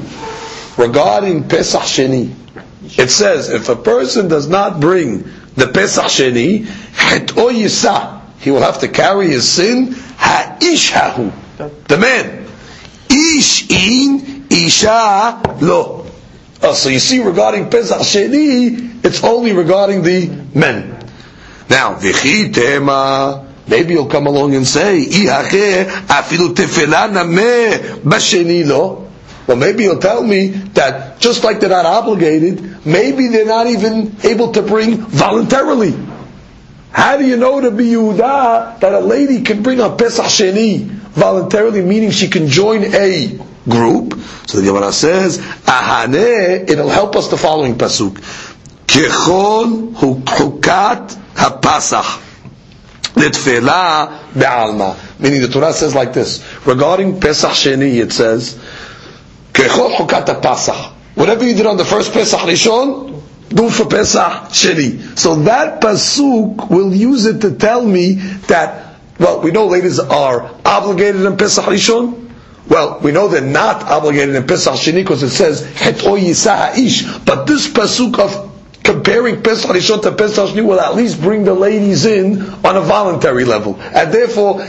[0.79, 2.35] regarding Pesach Sheni,
[2.97, 5.24] It says, if a person does not bring
[5.57, 6.64] the Pesach Sheni,
[8.39, 11.33] he will have to carry his sin, Ha'ish Hahu,
[11.89, 12.47] the man.
[13.11, 16.07] Ish in, Isha lo.
[16.62, 20.93] Oh, so you see regarding Pesach Sheni, it's only regarding the men.
[21.68, 29.05] Now, Vichi Tema, maybe you'll come along and say, Ihache, afilu tefela nameh, basheni lo.
[29.47, 34.16] Well, maybe you'll tell me that just like they're not obligated, maybe they're not even
[34.24, 35.94] able to bring voluntarily.
[36.90, 40.84] How do you know to be Yehuda that a lady can bring a Pesach Sheni
[40.84, 43.38] voluntarily, meaning she can join a
[43.68, 44.18] group?
[44.47, 48.14] So the Gemara says, Ahane, it'll help us the following pasuk.
[48.86, 52.22] Kechol hukat hapasach.
[53.14, 54.97] Litfela be'alma.
[55.20, 56.44] Meaning the Torah says like this.
[56.66, 58.59] Regarding Pesach Sheni, it says,
[59.64, 60.92] Chukat Pesach.
[61.14, 65.16] Whatever you did on the first Pesach Rishon, do for Pesach Sheni.
[65.18, 68.14] So that pasuk will use it to tell me
[68.48, 72.30] that, well, we know ladies are obligated in Pesach Rishon.
[72.68, 77.04] Well, we know they're not obligated in Pesach Sheni because it says Het o ish.
[77.24, 78.55] But this pasuk of
[78.87, 82.80] comparing Pesach Rishon to Pesach Sheni will at least bring the ladies in on a
[82.80, 84.64] voluntary level, and therefore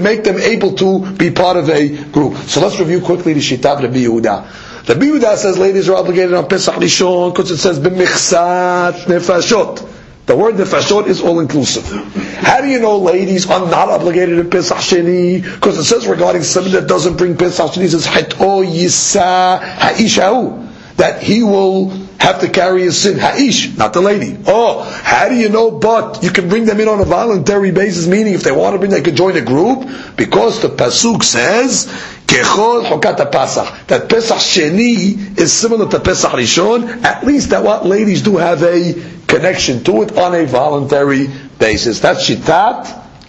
[0.00, 2.36] make them able to be part of a group.
[2.46, 4.88] So let's review quickly the Shitav Rabbi Yehuda.
[4.88, 9.92] Rabbi Yehuda says ladies are obligated on Pesach Rishon because it says b'michsat nefashot.
[10.26, 11.84] The word nefashot is all inclusive.
[12.36, 15.42] How do you know ladies are not obligated in Pesach Sheni?
[15.42, 18.06] Because it says regarding somebody that doesn't bring Pesach Sheni, it says
[18.40, 20.60] o yisa.
[20.96, 21.90] That he will
[22.24, 23.18] have to carry his sin.
[23.18, 24.36] Ha'ish, not the lady.
[24.46, 25.70] Oh, how do you know?
[25.70, 28.78] But you can bring them in on a voluntary basis, meaning if they want to
[28.78, 31.86] bring, they could join a group, because the pasuk says,
[32.26, 33.86] Kechol Hokat Pasach.
[33.88, 38.62] That Pesach Sheni is similar to Pesach Rishon, at least that what ladies do have
[38.62, 38.94] a
[39.26, 42.00] connection to it on a voluntary basis.
[42.00, 42.86] That's Shitat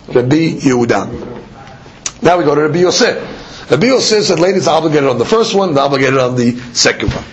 [0.07, 2.21] Rabbi Yehuda.
[2.23, 3.69] Now we go to Rabbi Yosef.
[3.69, 7.11] Rabbi Yosef said ladies are obligated on the first one, they're obligated on the second
[7.13, 7.25] one.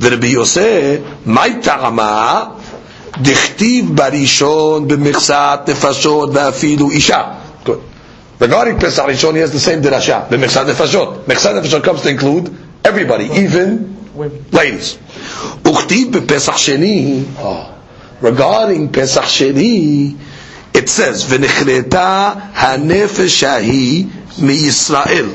[0.00, 0.96] ורבי יוסף,
[1.26, 2.44] מהי טעמה?
[3.22, 7.22] דכתיב בראשון במכסת נפשות ואפילו אישה.
[8.40, 10.28] Regarding Pesach Rishon, he has the same dirasha.
[10.30, 11.24] The Mechsad Nefashot.
[11.24, 13.96] Mechsad Nefashot comes to include everybody, even
[14.52, 14.96] ladies.
[15.64, 17.74] Uchtiv bePesach Sheni.
[18.20, 20.16] Regarding Pesach Sheni,
[20.72, 24.08] it says, "V'nechreta hanefesh hahi
[24.38, 25.34] mi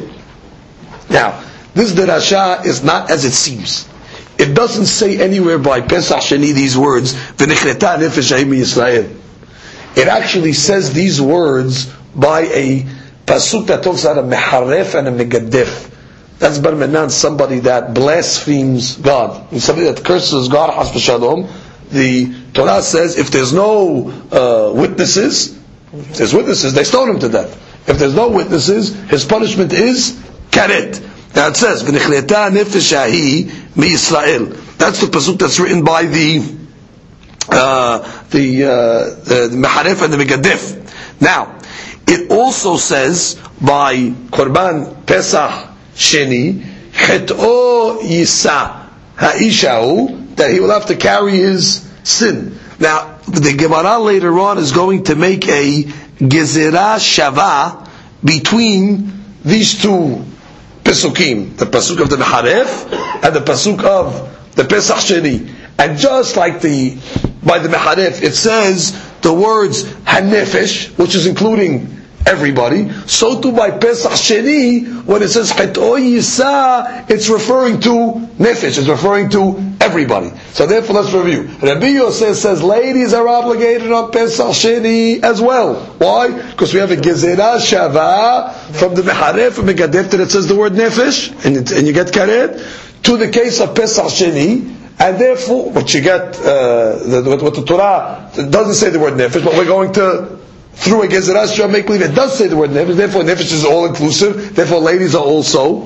[1.09, 3.85] Now, this dirasha is not as it seems.
[4.38, 9.16] It doesn't say anywhere by Pesach Sheni these words, V'nechreta nefesh Yisrael.
[9.96, 12.82] It actually says these words by a
[13.26, 15.94] pasuk that talks about a meharef and a megadef.
[16.38, 19.60] That's Barmenan, somebody that blasphemes God.
[19.60, 21.50] Somebody that curses God, has v'shalom.
[21.90, 25.58] The Torah says if there's no uh, witnesses,
[25.92, 27.88] if there's witnesses, they stone him to death.
[27.88, 30.12] If there's no witnesses, his punishment is
[30.50, 31.02] karet.
[31.34, 36.58] Now it says, "V'nechreta nefesh mi Yisrael." That's the pasuk that's written by the
[37.50, 37.98] uh,
[38.30, 39.44] the uh, the
[40.04, 41.20] and the Megadef.
[41.20, 41.58] Now,
[42.06, 43.96] it also says by
[44.30, 45.50] Korban Pesach
[45.94, 46.62] Sheni,
[46.92, 52.58] Chet'o Yisa Ha'ishau, that he will have to carry his sin.
[52.78, 57.88] Now, the Gemara later on is going to make a Gezerah Shava
[58.24, 59.12] between
[59.44, 60.24] these two
[60.84, 62.92] Pesukim, the Pasuk of the Meharef
[63.24, 65.54] and the Pasuk of the Pesach Sheni.
[65.78, 66.96] And just like the,
[67.44, 71.97] by the Meharef, it says the words Hanefesh, which is including
[72.28, 72.90] everybody.
[73.06, 78.86] So too by Pesach Sheni, when it says Chet'o Yisa, it's referring to Nefesh, it's
[78.86, 80.30] referring to everybody.
[80.52, 81.44] So therefore let's review.
[81.62, 85.76] Rabbi Yosef says ladies are obligated on Pesach Sheni as well.
[85.98, 86.30] Why?
[86.50, 90.72] Because we have a Gezerah Shava from the Meharef from Megadef that says the word
[90.72, 95.70] Nefesh, and, it, and you get Karet, to the case of Pesach Sheni, and therefore,
[95.70, 99.64] what you get, uh, the, what the Torah doesn't say the word nefesh, but we're
[99.64, 100.37] going to
[100.78, 103.64] through a Gezeras Shah make believe it does say the word Nefesh, therefore Nefesh is
[103.64, 105.84] all inclusive, therefore ladies are also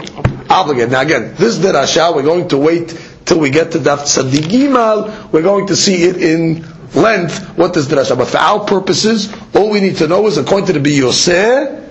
[0.51, 0.93] obligated.
[0.93, 5.43] Now again, this Derasha, we're going to wait till we get to Daf Tzadigimal, we're
[5.43, 8.19] going to see it in length, What does the Derasha.
[8.19, 11.89] But for our purposes, all we need to know is according to the Biyoseh,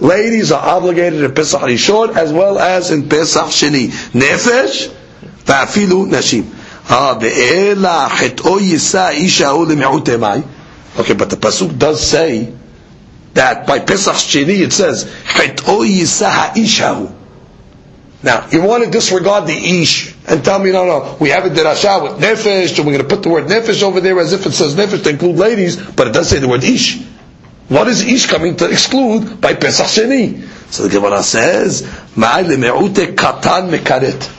[0.00, 3.88] ladies are obligated in Pesach Rishon as well as in Pesach Sheni.
[4.12, 4.94] Nefesh,
[5.46, 6.58] Ta'afilu Nashim.
[6.88, 9.66] Ah, ve'ela chet'o yisa isha hu
[11.00, 12.52] Okay, but the pasuk does say
[13.32, 15.10] that by Pesach Sheni it says.
[18.22, 21.48] Now, you want to disregard the ish and tell me, no, no, we have a
[21.48, 24.44] derasha with nefesh, and we're going to put the word nefesh over there as if
[24.44, 27.00] it says nefesh to include ladies, but it does say the word ish.
[27.68, 30.42] What is ish coming to exclude by Pesach Sheni?
[30.70, 34.36] So the Gemara says, katan mekaret.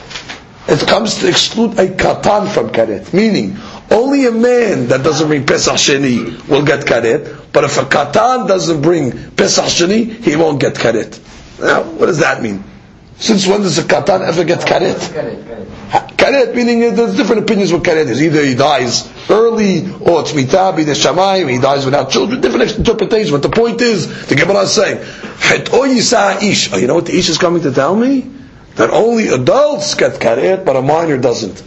[0.68, 3.56] It comes to exclude a katan from karet, meaning
[3.92, 8.48] only a man that doesn't bring Pesach Sheni will get karet, but if a katan
[8.48, 11.18] doesn't bring Pesach Sheni, he won't get karet.
[11.60, 12.64] Now, what does that mean?
[13.18, 14.98] Since when does a katan ever get karet?
[16.16, 18.22] Karet meaning there's different opinions what karet is.
[18.22, 22.40] Either he dies early, or it's mitabi the shamayim, he dies without children.
[22.40, 23.30] Different interpretations.
[23.30, 26.72] But the point is, the Gemara is saying, ish.
[26.72, 28.28] Oh, you know what the ish is coming to tell me?
[28.76, 31.62] That only adults get karet, but a minor doesn't.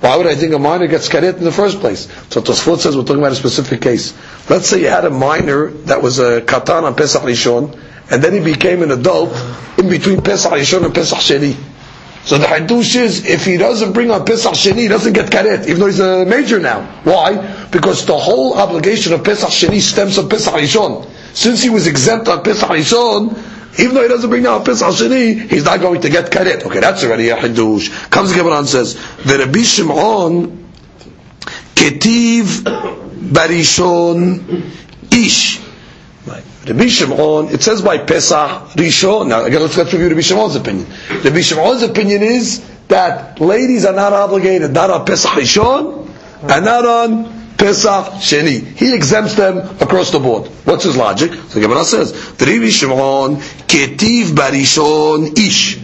[0.00, 2.06] Why would I think a minor gets karet in the first place?
[2.30, 4.16] So Tosfot says we're talking about a specific case.
[4.48, 7.76] Let's say you had a minor that was a katan on Pesach Rishon,
[8.10, 9.30] and then he became an adult
[9.76, 11.56] in between Pesach Rishon and Pesach Sheni.
[12.24, 15.66] So the Hadush is, if he doesn't bring on Pesach Sheni, he doesn't get karet,
[15.66, 16.82] even though he's a major now.
[17.02, 17.66] Why?
[17.72, 21.08] Because the whole obligation of Pesach Sheni stems from Pesach Rishon.
[21.34, 23.34] Since he was exempt on Pesach Rishon,
[23.78, 26.64] even though he doesn't bring down Pesach Sheni, he's not going to get karet.
[26.64, 28.10] Okay, that's already a Hadush.
[28.10, 30.72] Comes the Gemara and says, the Rabbi Shimon,
[31.74, 32.62] Ketiv
[33.30, 34.72] Barishon
[35.12, 35.60] Ish.
[36.68, 39.28] Rabbi Shimon, it says by Pesach Rishon.
[39.28, 40.86] Now again, let's, let's review Rabbi Shimon's opinion.
[41.24, 46.10] Rabbi Shimon's opinion is that ladies are not obligated not on Pesach Rishon
[46.42, 48.64] and not on Pesach Sheni.
[48.76, 50.46] He exempts them across the board.
[50.64, 51.32] What's his logic?
[51.48, 53.36] So Gemara says, Shimon
[53.66, 55.78] ketiv barishon ish.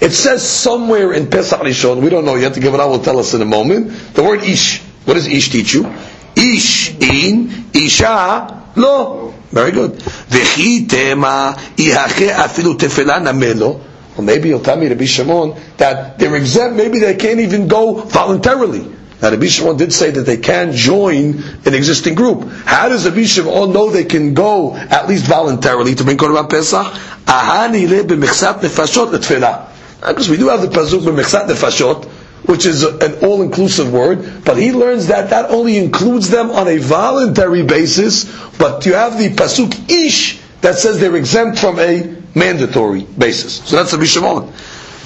[0.00, 3.32] It says somewhere in Pesach Rishon, we don't know yet, the Gemara will tell us
[3.34, 4.80] in a moment, the word ish.
[5.04, 5.86] What does ish teach you?
[6.34, 9.32] Ish in, isha lo.
[9.50, 9.92] Very good.
[9.92, 13.80] V'chi tema ihache afilu tefela namelo.
[14.16, 17.94] Well, maybe you'll tell me, Rabbi Shimon, that they're exempt, maybe they can't even go
[18.00, 18.96] voluntarily.
[19.21, 22.49] Now, Rabbi Shimon did say that they can join an existing group.
[22.65, 26.85] How does Rabbi Shimon know they can go at least voluntarily to bring Korban Pesach?
[27.25, 29.67] Ahani le b'michsat nefashot letfela.
[30.01, 32.05] Because we do have the pasuk b'michsat nefashot,
[32.47, 36.77] which is an all-inclusive word, but he learns that that only includes them on a
[36.77, 38.25] voluntary basis,
[38.57, 43.55] but you have the pasuk ish that says they're exempt from a mandatory basis.
[43.63, 44.53] So that's Rabbi Shimon.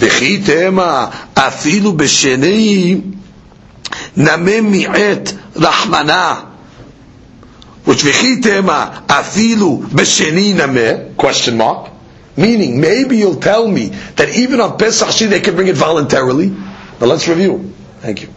[0.02, 3.02] וכי תמה אפילו בשני
[4.18, 6.36] נמי מיעט רחמנה
[7.88, 11.90] which וכי תמה אפילו בשני נמי question mark
[12.38, 16.52] meaning maybe you'll tell me that even on Pesach they can bring it voluntarily
[17.00, 17.74] now let's review.
[18.02, 18.30] Thank you.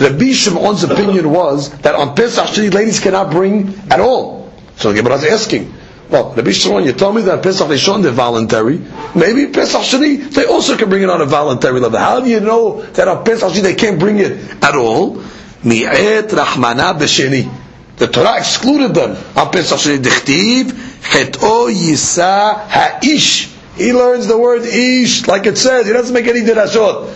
[0.00, 4.50] Rabbi Shimon's opinion was that on Pesach Sheni ladies cannot bring at all.
[4.76, 5.72] So the Gemara is asking,
[6.09, 8.79] well, Rabbi Shimon, you told me that Pesach Rishon they're voluntary.
[9.13, 11.99] Maybe Pesach Sheni they also can bring it on a voluntary level.
[11.99, 15.21] How do you know that on Pesach Sheni they can't bring it at all?
[15.63, 17.51] Mi'et Rahmana b'Sheni.
[17.97, 19.97] The Torah excluded them on Pesach Sheni.
[19.97, 23.53] Dichtiv chet'o yisa ha'ish.
[23.75, 25.87] He learns the word ish like it says.
[25.87, 27.13] He doesn't make any dirashot.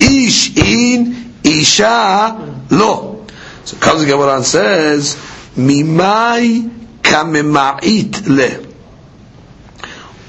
[0.00, 3.24] Ish in, Isha lo.
[3.64, 5.14] So comes the Gemara and says,
[5.54, 6.81] Mimai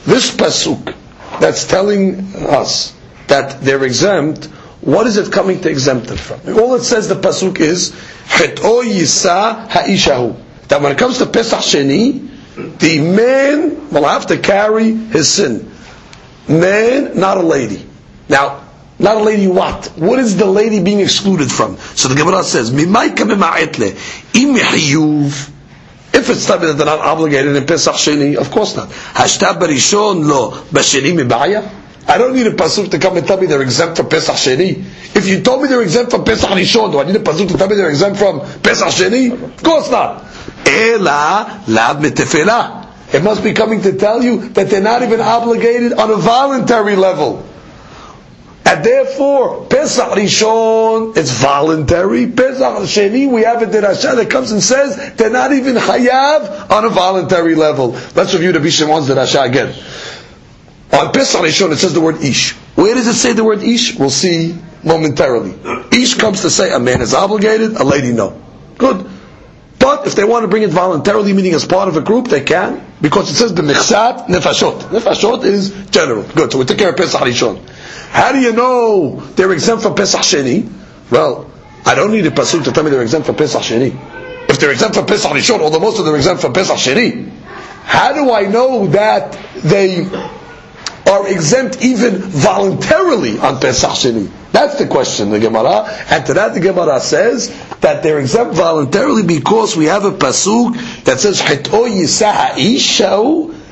[0.06, 0.94] This pasuk
[1.40, 2.94] that's telling us
[3.28, 4.46] that they're exempt,
[4.82, 6.42] what is it coming to exempt them from?
[6.60, 7.92] All it says the pasuk is,
[8.28, 10.36] Chet'o yisa ha'ishahu.
[10.68, 12.30] That when it comes to Pesach Sheni,
[12.80, 15.72] the man will have to carry his sin.
[16.48, 17.86] Man, not a lady.
[18.28, 18.64] Now,
[19.00, 19.88] not a lady what?
[19.98, 21.78] What is the lady being excluded from?
[21.96, 22.72] So the Gemara says,
[26.14, 28.90] If it's something that they're not obligated in Pesach Sheni, of course not.
[28.90, 31.70] Hashtab barishon lo b'sheni mibaya.
[32.08, 34.84] I don't need a pasuk to come and tell me they're exempt from Pesach Sheni.
[35.16, 37.58] If you told me they're exempt from Pesach Rishon, do I need a pasuk to
[37.58, 39.32] tell me they're exempt from Pesach Sheni?
[39.32, 40.26] Of course not.
[40.68, 42.88] Ela lab metefela.
[43.14, 46.96] It must be coming to tell you that they're not even obligated on a voluntary
[46.96, 47.48] level.
[48.66, 52.28] And therefore, Pesach Rishon, it's voluntary.
[52.28, 56.86] Pesach Sheni, we have a derasha that comes and says they're not even hayav on
[56.86, 57.90] a voluntary level.
[58.16, 59.76] Let's review the Bishamon's derasha again.
[60.94, 62.54] On Pesach Rishon, it says the word ish.
[62.76, 63.98] Where does it say the word ish?
[63.98, 65.56] We'll see momentarily.
[65.92, 68.42] Ish comes to say a man is obligated, a lady no.
[68.78, 69.10] Good.
[69.80, 72.42] But if they want to bring it voluntarily, meaning as part of a group, they
[72.42, 74.28] can, because it says the nefashot.
[74.28, 76.24] Nefashot is general.
[76.24, 76.54] Good.
[76.54, 77.62] So we take care of Pesach Rishon.
[78.10, 80.72] How do you know they're exempt from Pesach Sheni?
[81.10, 81.50] Well,
[81.86, 84.50] I don't need a pasuk to tell me they're exempt from Pesach Sheni.
[84.50, 87.30] If they're exempt from Pesach or the most of them are exempt from Pesach Sheni.
[87.84, 90.06] How do I know that they
[91.06, 94.30] are exempt even voluntarily on Pesach Sheni?
[94.52, 95.88] That's the question, the Gemara.
[96.10, 97.50] And to that the Gemara says
[97.82, 101.42] that they're exempt voluntarily because we have a pasuk that says,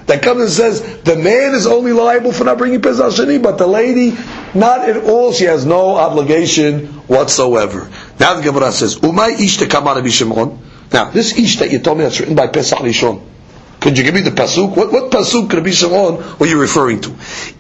[0.07, 3.57] that comes and says the man is only liable for not bringing Pesach Sheni, but
[3.57, 4.17] the lady,
[4.53, 5.31] not at all.
[5.33, 7.89] She has no obligation whatsoever.
[8.19, 10.59] Now the Gemara says, Umay ish tekama Shimon.
[10.91, 13.21] Now this ish that you told me that's written by Pesach Rishon.
[13.79, 14.75] Could you give me the pasuk?
[14.75, 17.09] What, what pasuk Rabbi Shimon were you referring to?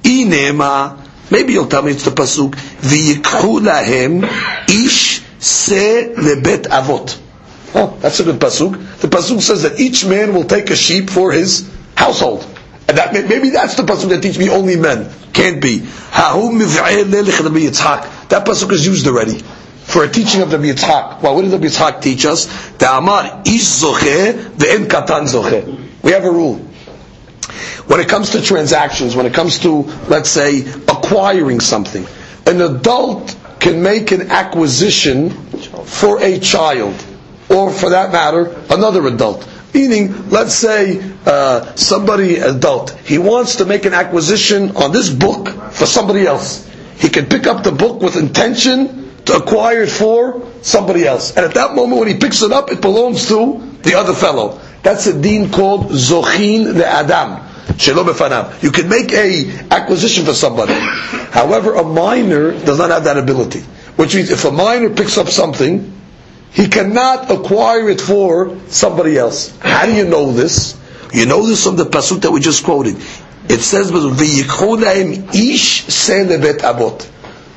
[0.03, 1.07] Inema.
[1.31, 2.51] Maybe you'll tell me it's the pasuk.
[2.53, 4.23] V'yikhu lahem
[4.69, 7.19] ish se lebet avot.
[7.73, 8.73] Oh, that's a good pasuk.
[8.99, 12.45] The pasuk says that each man will take a sheep for his household.
[12.87, 15.09] And that maybe that's the pasuk that teach me only men.
[15.33, 15.79] Can't be.
[15.79, 16.33] That
[18.45, 21.21] pasuk is used already for a teaching of the Yitzhak.
[21.21, 22.45] Well, what did the Yitzhak teach us?
[22.73, 24.51] The Amar zoche.
[26.03, 26.59] We have a rule.
[27.87, 32.05] When it comes to transactions, when it comes to, let's say, acquiring something,
[32.45, 36.95] an adult can make an acquisition for a child,
[37.49, 39.47] or for that matter, another adult.
[39.73, 45.49] Meaning, let's say uh, somebody adult, he wants to make an acquisition on this book
[45.71, 46.67] for somebody else.
[46.97, 51.35] He can pick up the book with intention to acquire it for somebody else.
[51.35, 54.59] And at that moment when he picks it up, it belongs to the other fellow.
[54.83, 57.47] That's a deen called zochin the adam.
[58.61, 60.73] You can make a acquisition for somebody.
[60.73, 63.61] However, a minor does not have that ability.
[63.95, 65.91] Which means if a minor picks up something,
[66.51, 69.57] he cannot acquire it for somebody else.
[69.59, 70.77] How do you know this?
[71.13, 72.95] You know this from the pasuk that we just quoted.
[73.49, 73.91] It says,
[75.33, 75.87] ish
[76.63, 77.09] abot."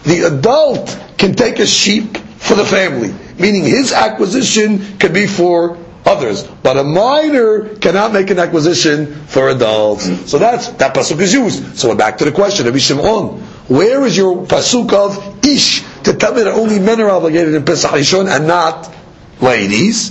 [0.04, 5.78] The adult can take a sheep for the family, meaning his acquisition can be for
[6.04, 6.44] others.
[6.44, 10.04] But a minor cannot make an acquisition for adults.
[10.30, 11.78] So that's, that pasuk is used.
[11.78, 16.14] So we're back to the question, Rabbi Shimon, where is your pasuk of ish to
[16.14, 18.92] tell me that only men are obligated in Pesach Rishon and not
[19.40, 20.10] ladies?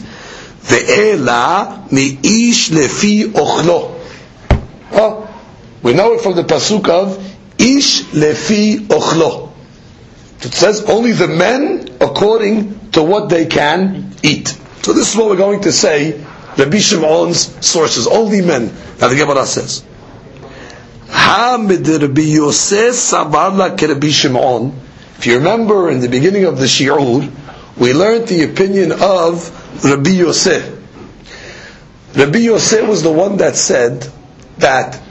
[0.63, 3.99] Ve'ela mi ish lefi ochlo.
[4.91, 5.29] Oh,
[5.81, 7.17] we know it from the pasuk of
[7.59, 9.51] ish lefi ochlo.
[10.41, 14.47] It says only the men according to what they can eat.
[14.83, 16.13] So this is what we're going to say,
[16.57, 18.67] Rabbi Shimon's sources, only men.
[18.99, 19.83] Now the Gemara says,
[25.24, 27.32] if you remember in the beginning of the Shi'ur,
[27.78, 30.78] we learned the opinion of Rabbi Yosef.
[32.13, 34.05] Rabbi Yosef was the one that said
[34.57, 35.01] that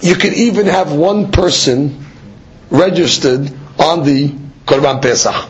[0.00, 2.06] you could even have one person
[2.70, 4.28] registered on the
[4.64, 5.48] Korban Pesach.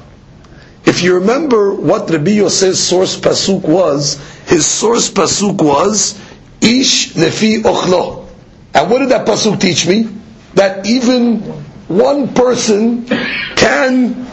[0.87, 4.17] If you remember what Rabbi Yosef's source pasuk was,
[4.47, 6.19] his source pasuk was
[6.63, 8.27] Ish lefi ochlo.
[8.73, 10.09] And what did that pasuk teach me?
[10.55, 11.63] That even
[11.93, 13.07] one person
[13.57, 14.27] can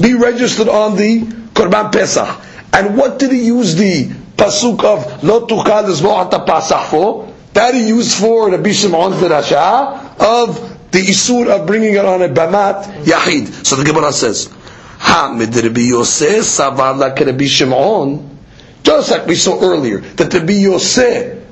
[0.00, 1.20] be registered on the
[1.54, 2.28] Korban Pesach.
[2.72, 4.06] And what did he use the
[4.36, 7.32] pasuk of Lo tuchal lizmo'ata Pesach for?
[7.54, 12.28] That he used for Rabbi Shimon's Rasha of the isur of bringing it on a
[12.28, 13.66] bamat yahid.
[13.66, 14.50] So the Gemara says,
[14.98, 17.18] Hamid Rabbi Yosef savar like
[17.48, 18.38] Shimon,
[18.82, 21.42] just like we saw earlier, that Rabbi Yosef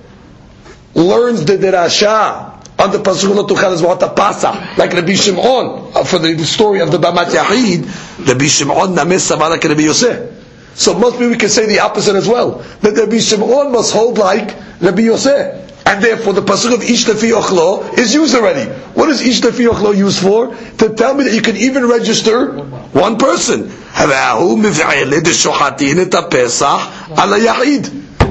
[0.95, 2.50] learns the derasha
[2.81, 6.91] on the pasuk lo tuchal ezvot pasa, like Rabbi Shimon uh, for the story of
[6.91, 8.27] the Bamat Yahid.
[8.27, 10.39] Rabbi Shimon names savar like Rabbi Yosef.
[10.75, 12.65] So must be we can say the opposite as well.
[12.81, 15.67] That Rabbi Shimon must hold like Rabbi Yosef.
[15.85, 18.71] And therefore the pasuk of Ish Lefi Ochlo is used already.
[18.95, 20.55] What is Ish Lefi Ochlo used for?
[20.79, 22.53] To tell me that you can even register
[22.93, 23.71] one person.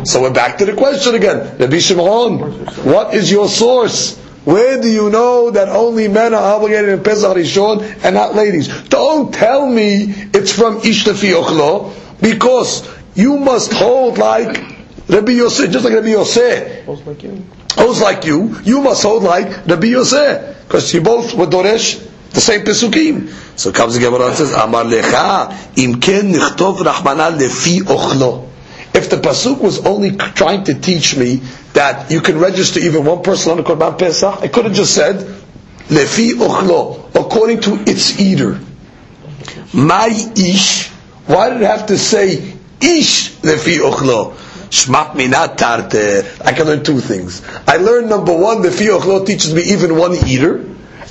[0.05, 1.57] So we're back to the question again.
[1.59, 2.39] Rabbi Shimon,
[2.85, 4.17] what is your source?
[4.49, 8.67] Where do you know that only men are obligated in Pesach Rishon and not ladies?
[8.89, 14.57] Don't tell me it's from Ish Lefi Ochlo, because you must hold like
[15.07, 16.83] Rabbi Yosef, just like Rabbi Yosef.
[16.85, 17.45] Holds like you.
[17.73, 18.55] Holds like you.
[18.63, 20.65] You must hold like Rabbi Yosef.
[20.67, 23.29] Because you both were Doresh, the same Pesukim.
[23.55, 28.48] So comes the Gemara and says, Amar lecha, im ken nichtov rachmana lefi ochlo.
[28.93, 31.41] If the Pasuk was only trying to teach me
[31.73, 34.93] that you can register even one person on the Korban Pesach, I could have just
[34.95, 35.17] said,
[35.89, 38.59] lefi ochlo, according to its eater.
[39.73, 40.87] My ish,
[41.27, 44.33] why did it have to say ish lefi ochlo?
[44.69, 46.45] Shmak minat tarte.
[46.45, 47.41] I can learn two things.
[47.67, 50.57] I learn number one, the fiyochlo teaches me even one eater,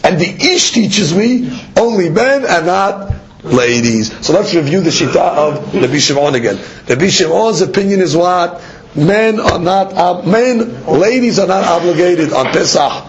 [0.05, 3.13] and the ish teaches me only men and not
[3.53, 4.25] ladies.
[4.25, 6.59] So let's review the shita of Rabbi Shimon again.
[6.89, 8.63] Rabbi Shimon's opinion is what?
[8.95, 13.05] Men are not, men, ladies are not obligated on Pesach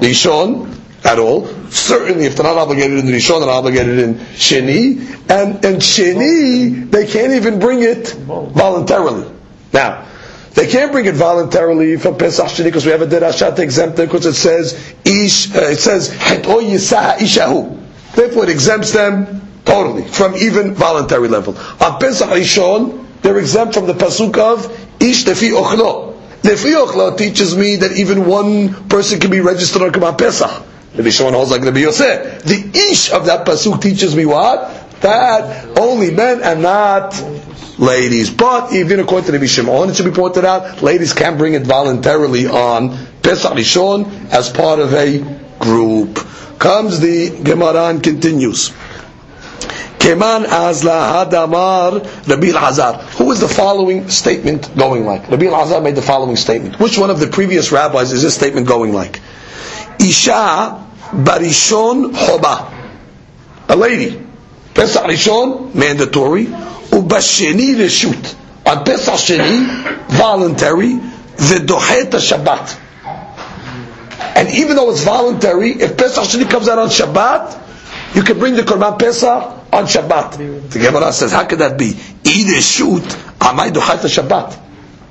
[0.00, 0.74] Rishon,
[1.04, 1.46] at all.
[1.70, 5.00] Certainly, if they're not obligated in Rishon, they're obligated in Sheni.
[5.30, 9.30] And in Sheni, they can't even bring it voluntarily.
[9.72, 10.06] Now,
[10.54, 14.24] they can't bring it voluntarily for Pesach Sheni because we have a derashat exempted because
[14.24, 14.72] it says
[15.04, 15.54] ish.
[15.54, 17.80] Uh, it says ishahu.
[18.14, 21.56] Therefore, it exempts them totally from even voluntary level.
[21.80, 24.66] On Pesach Rishon, they're exempt from the pasuk of
[25.00, 26.14] ish lefi ochlo.
[26.42, 30.62] Lefi ochlo teaches me that even one person can be registered on Korban Pesach.
[30.94, 32.42] Maybe someone holds like Rabbi Yosef.
[32.44, 35.00] The ish of that pasuk teaches me what?
[35.00, 37.14] That only men and not
[37.78, 38.30] ladies.
[38.30, 41.62] But even according to Rabbi Shimon, it should be pointed out, ladies can bring it
[41.62, 45.18] voluntarily on Pesach Rishon as part of a
[45.58, 46.16] group.
[46.58, 48.70] Comes the Gemara and continues.
[50.04, 53.00] Keman Azla Hadamar Rabbi Elazar.
[53.16, 55.30] Who is the following statement going like?
[55.30, 56.78] Rabbi Elazar made the following statement.
[56.78, 59.22] Which one of the previous rabbis is this statement going like?
[59.98, 62.70] Isha barishon hoba.
[63.70, 64.20] A lady.
[64.74, 66.44] Pesach Rishon, mandatory.
[66.44, 68.34] Ubasheni reshut.
[68.66, 70.96] On Pesach Sheni, voluntary.
[71.36, 72.78] V'dohet Shabbat.
[74.36, 78.54] And even though it's voluntary, if Pesach Sheni comes out on Shabbat, you can bring
[78.54, 80.70] the Korban Pesach on Shabbat.
[80.70, 81.90] The Gemara says, how could that be?
[82.26, 83.02] A shoot,
[83.40, 84.60] amai dohat Shabbat.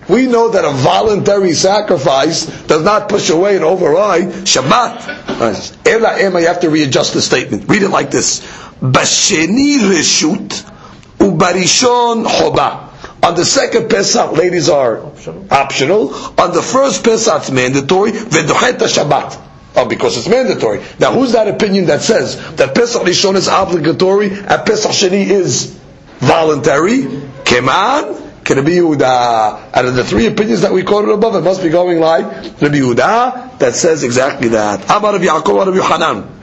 [0.10, 5.88] We know that a voluntary sacrifice does not push away and override Shabbat.
[5.88, 7.70] Ela ema, you have to readjust the statement.
[7.70, 8.42] Read it like this.
[8.82, 10.50] Basheni reshut
[11.20, 12.90] ubarishon choba.
[13.24, 15.48] On the second Pesach, ladies are optional.
[15.50, 16.14] optional.
[16.38, 18.12] On the first Pesach, it's mandatory.
[18.12, 19.40] V'docheta Shabbat.
[19.76, 20.82] Oh, because it's mandatory.
[21.00, 25.78] Now, who's that opinion that says that Pesach Rishon is obligatory and Pesach Sheni is
[26.20, 27.00] voluntary?
[27.44, 29.74] Keman, Rabbi Yehuda.
[29.74, 32.26] Out of the three opinions that we quoted above, it must be going like
[32.62, 34.84] Rabbi Yehuda that says exactly that.
[34.90, 36.40] Amar Rabbi Yaakov, Rabbi Hanan.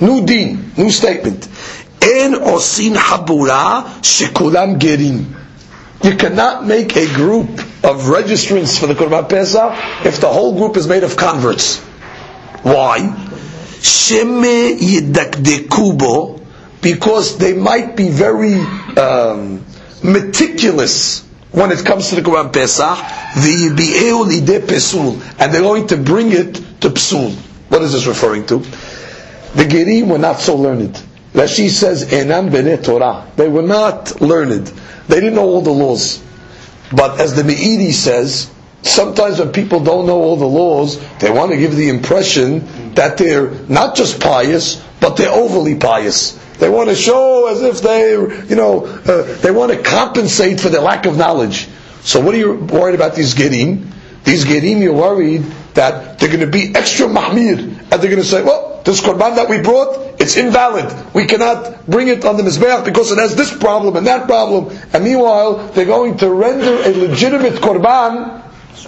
[0.00, 1.46] New deen, new statement.
[2.02, 5.26] En osin habura shekulam gerim.
[6.02, 7.48] You cannot make a group
[7.84, 9.72] of registrants for the Korban Pesach
[10.06, 11.82] if the whole group is made of converts.
[12.64, 13.00] Why?
[13.80, 16.40] Sheme yidakdekubo,
[16.80, 18.54] because they might be very
[18.96, 19.64] um,
[20.02, 22.98] meticulous when it comes to the Korban Pesach,
[23.34, 27.32] v'yibi'eu lidei pesul, and they're going to bring it to psul.
[27.68, 28.58] What is this referring to?
[28.58, 31.00] The Gerim were not so learned.
[31.34, 33.30] Rashi says, Enam bene Torah.
[33.36, 34.68] They were not learned.
[35.08, 36.22] They didn't know all the laws.
[36.92, 38.50] But as the Meiri says,
[38.84, 43.16] sometimes when people don't know all the laws, they want to give the impression that
[43.18, 46.32] they're not just pious, but they're overly pious.
[46.58, 50.68] They want to show as if they, you know, uh, they want to compensate for
[50.68, 51.66] their lack of knowledge.
[52.02, 53.90] So what are you worried about these gerim?
[54.24, 55.42] These gerim, you're worried
[55.74, 59.36] that they're going to be extra mahmir, and they're going to say, well, this korban
[59.36, 61.14] that we brought, it's invalid.
[61.14, 64.76] We cannot bring it on the mizbeach because it has this problem and that problem.
[64.92, 68.43] And meanwhile, they're going to render a legitimate korban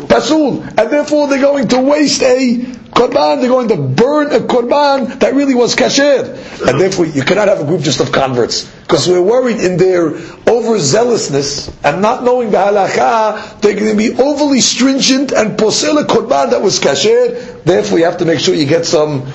[0.08, 2.56] pasul, and therefore they're going to waste a
[2.90, 3.40] korban.
[3.40, 6.36] They're going to burn a korban that really was kasher,
[6.68, 10.10] and therefore you cannot have a group just of converts because we're worried in their
[10.10, 16.04] overzealousness and not knowing the halacha, they're going to be overly stringent and posel a
[16.04, 17.62] korban that was kasher.
[17.64, 19.26] Therefore, you have to make sure you get some.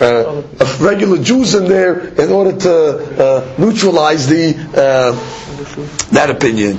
[0.00, 0.42] Uh,
[0.78, 2.72] regular Jews in there in order to
[3.20, 5.10] uh, neutralize the uh,
[6.12, 6.78] that opinion.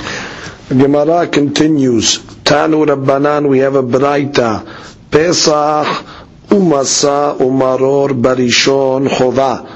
[0.69, 2.19] Gemara continues.
[2.49, 4.65] Tanu Rabbanan, we have a Braita.
[5.11, 5.85] Pesach
[6.49, 9.69] umasa umaror barishon chova.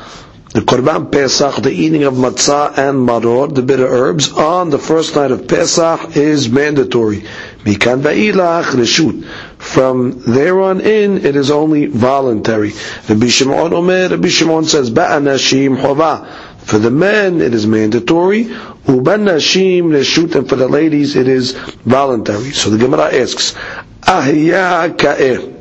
[0.53, 5.15] The Korban Pesach, the eating of matzah and maror, the bitter herbs, on the first
[5.15, 7.21] night of Pesach is mandatory.
[7.63, 9.23] Mikan va'ilach reshut.
[9.59, 12.73] From there on in, it is only voluntary.
[13.07, 16.27] Rabbi Shimon Omer, Rabbi Shimon says, Ba'anashim chova.
[16.63, 18.45] For the men, it is mandatory.
[18.87, 21.53] Uban nashim reshut, and for the ladies, it is
[21.85, 22.51] voluntary.
[22.51, 23.53] So the Gemara asks,
[24.01, 25.51] Ahya.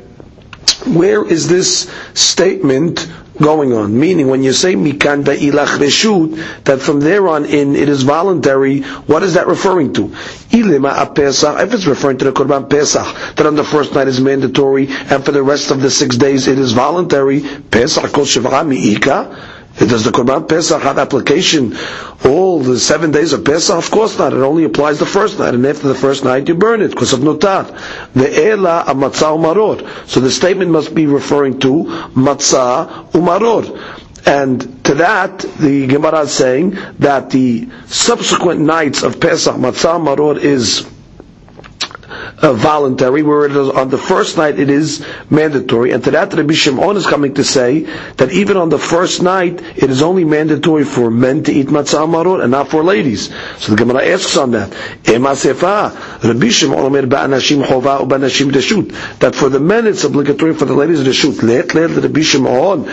[0.87, 3.09] Where is this statement
[3.41, 3.97] going on?
[3.97, 8.81] Meaning, when you say mikan ilach reshut, that from there on in it is voluntary.
[8.81, 10.07] What is that referring to?
[10.51, 11.17] Ilima.
[11.63, 15.23] If it's referring to the korban pesach, that on the first night is mandatory, and
[15.23, 17.39] for the rest of the six days it is voluntary.
[17.71, 19.52] Pesach kol shivra miika.
[19.77, 21.75] Does the Korban Pesach have application
[22.23, 23.75] all the seven days of Pesach?
[23.75, 24.31] Of course not.
[24.33, 27.11] It only applies the first night, and after the first night you burn it because
[27.13, 27.65] of notar.
[28.13, 30.07] The ela matzah umaror.
[30.07, 31.83] So the statement must be referring to
[32.15, 33.99] matzah umaror.
[34.25, 40.37] And to that, the Gemara is saying that the subsequent nights of Pesach, matzah maror
[40.37, 40.87] is
[42.43, 45.91] uh, voluntary, where it is on the first night it is mandatory.
[45.91, 47.81] And to that, Rabbi Shimon is coming to say
[48.17, 52.05] that even on the first night, it is only mandatory for men to eat matzah
[52.07, 53.29] maror and not for ladies.
[53.59, 54.73] So the Gemara asks on that.
[56.23, 56.93] Rabbi Shimon.
[59.19, 61.41] That for the men it's obligatory, for the ladies reshut.
[61.43, 62.85] Let let Rabbi Shimon.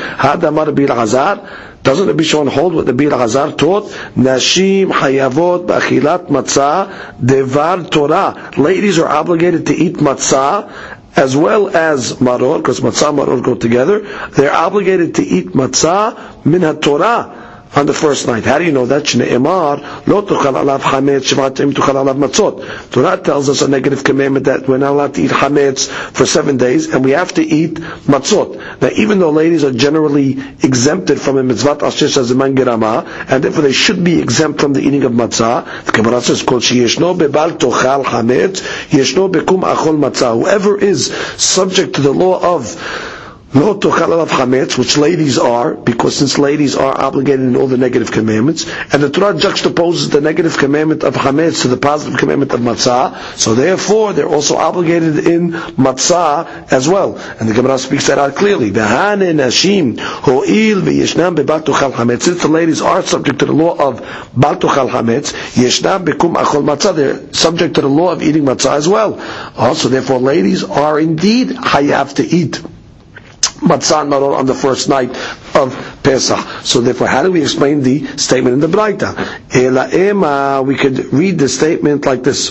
[1.82, 3.84] Doesn't Rabbi Shimon hold what the Bir Hazar taught?
[4.14, 8.52] Nashim hayavot b'achilat matzah devar Torah.
[8.58, 10.70] Ladies are obligated to eat matzah
[11.16, 14.00] as well as maror, because matzah and maror go together.
[14.30, 17.39] They're obligated to eat matzah min Torah
[17.74, 18.44] on the first night.
[18.44, 19.04] How do you know that?
[19.04, 22.90] Shne'emar, lo tuchal alav chametz, shvatim tuchal alav matzot.
[22.90, 26.56] Torah tells us a negative commandment that we're not allowed to eat chametz for seven
[26.56, 28.80] days, and we have to eat matzot.
[28.80, 33.44] Now, even though ladies are generally exempted from a mitzvah ashish as a mangirama, and
[33.44, 37.16] therefore they should be exempt from the eating of matzah, the Gemara says, kol sheyeshno
[37.16, 40.34] bebal tochal chametz, yeshno bekum achol matzah.
[40.40, 41.06] Whoever is
[41.36, 43.09] subject to the law of
[43.52, 48.12] no tochal chametz, which ladies are, because since ladies are obligated in all the negative
[48.12, 52.60] commandments, and the Torah juxtaposes the negative commandment of chametz to the positive commandment of
[52.60, 57.18] matzah, so therefore they're also obligated in matzah as well.
[57.40, 58.70] And the Gemara speaks that out clearly.
[58.70, 62.22] V'hane nashim ho'il v'yeshnam bebat tochal chametz.
[62.22, 64.00] Since the ladies are subject to the law of
[64.36, 66.94] bal tochal chametz, yeshnam bekum achol matzah.
[66.94, 69.20] They're subject to the law of eating matzah as well.
[69.56, 72.62] Also, therefore, ladies are indeed hayav to eat
[73.60, 75.10] matzah maror on the first night
[75.54, 76.64] of Pesach.
[76.64, 79.14] So therefore, how do we explain the statement in the Braita?
[79.54, 82.50] Ela ema, we could read the statement like this.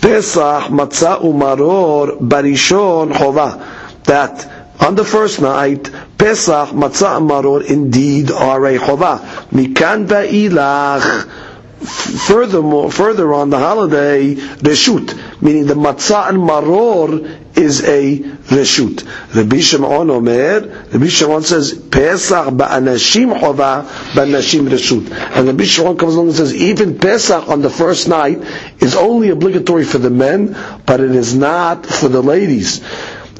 [0.00, 4.04] Pesach matzah umaror barishon chova.
[4.04, 4.46] That
[4.80, 9.18] on the first night, Pesach matzah maror indeed are a chova.
[9.50, 11.45] Mikan ba'ilach
[11.80, 19.04] furthermore, further on the holiday, reshut, meaning the matzah and maror is a reshut.
[19.34, 20.60] Rabbi Shimon Omer,
[20.92, 25.10] Rabbi Shimon says, Pesach ba'anashim chova, ba'anashim reshut.
[25.10, 28.38] And Rabbi Shimon comes along and says, even Pesach on the first night
[28.80, 30.56] is only obligatory for the men,
[30.86, 32.82] but it is not for the ladies.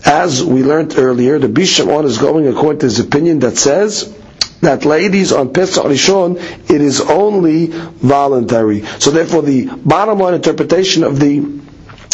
[0.05, 4.13] As we learned earlier, the Shimon is going according to his opinion that says,
[4.61, 6.37] that ladies on Pesach Rishon,
[6.71, 8.83] it is only voluntary.
[8.99, 11.41] So therefore the bottom line interpretation of the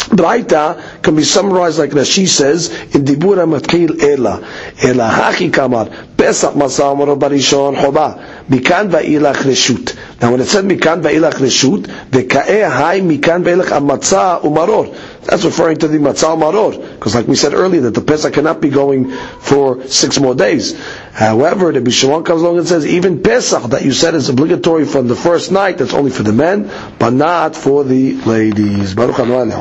[0.09, 4.45] Braita can be summarized like Rashi says in Dibura Matkil Ela.
[4.81, 5.85] Ela Haki Kamar
[6.17, 9.95] Pesach Masam Barishon Choba Mikan Va'ilach Reshut.
[10.21, 14.93] Now when it said Mikan Va'ilach Reshut, the Ka'eh Hai Mikan Va'ilach Amatza Umaror.
[15.25, 16.77] That's referring to the Matzah Maror.
[16.95, 20.77] Because like we said earlier, that the Pesach cannot be going for six more days.
[21.13, 25.07] However, the Bishwan comes along and says, even Pesach that you said is obligatory from
[25.07, 26.69] the first night, that's only for the men,
[26.99, 28.95] but not for the ladies.
[28.95, 29.51] Baruch Amen.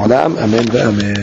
[0.77, 1.17] Amen.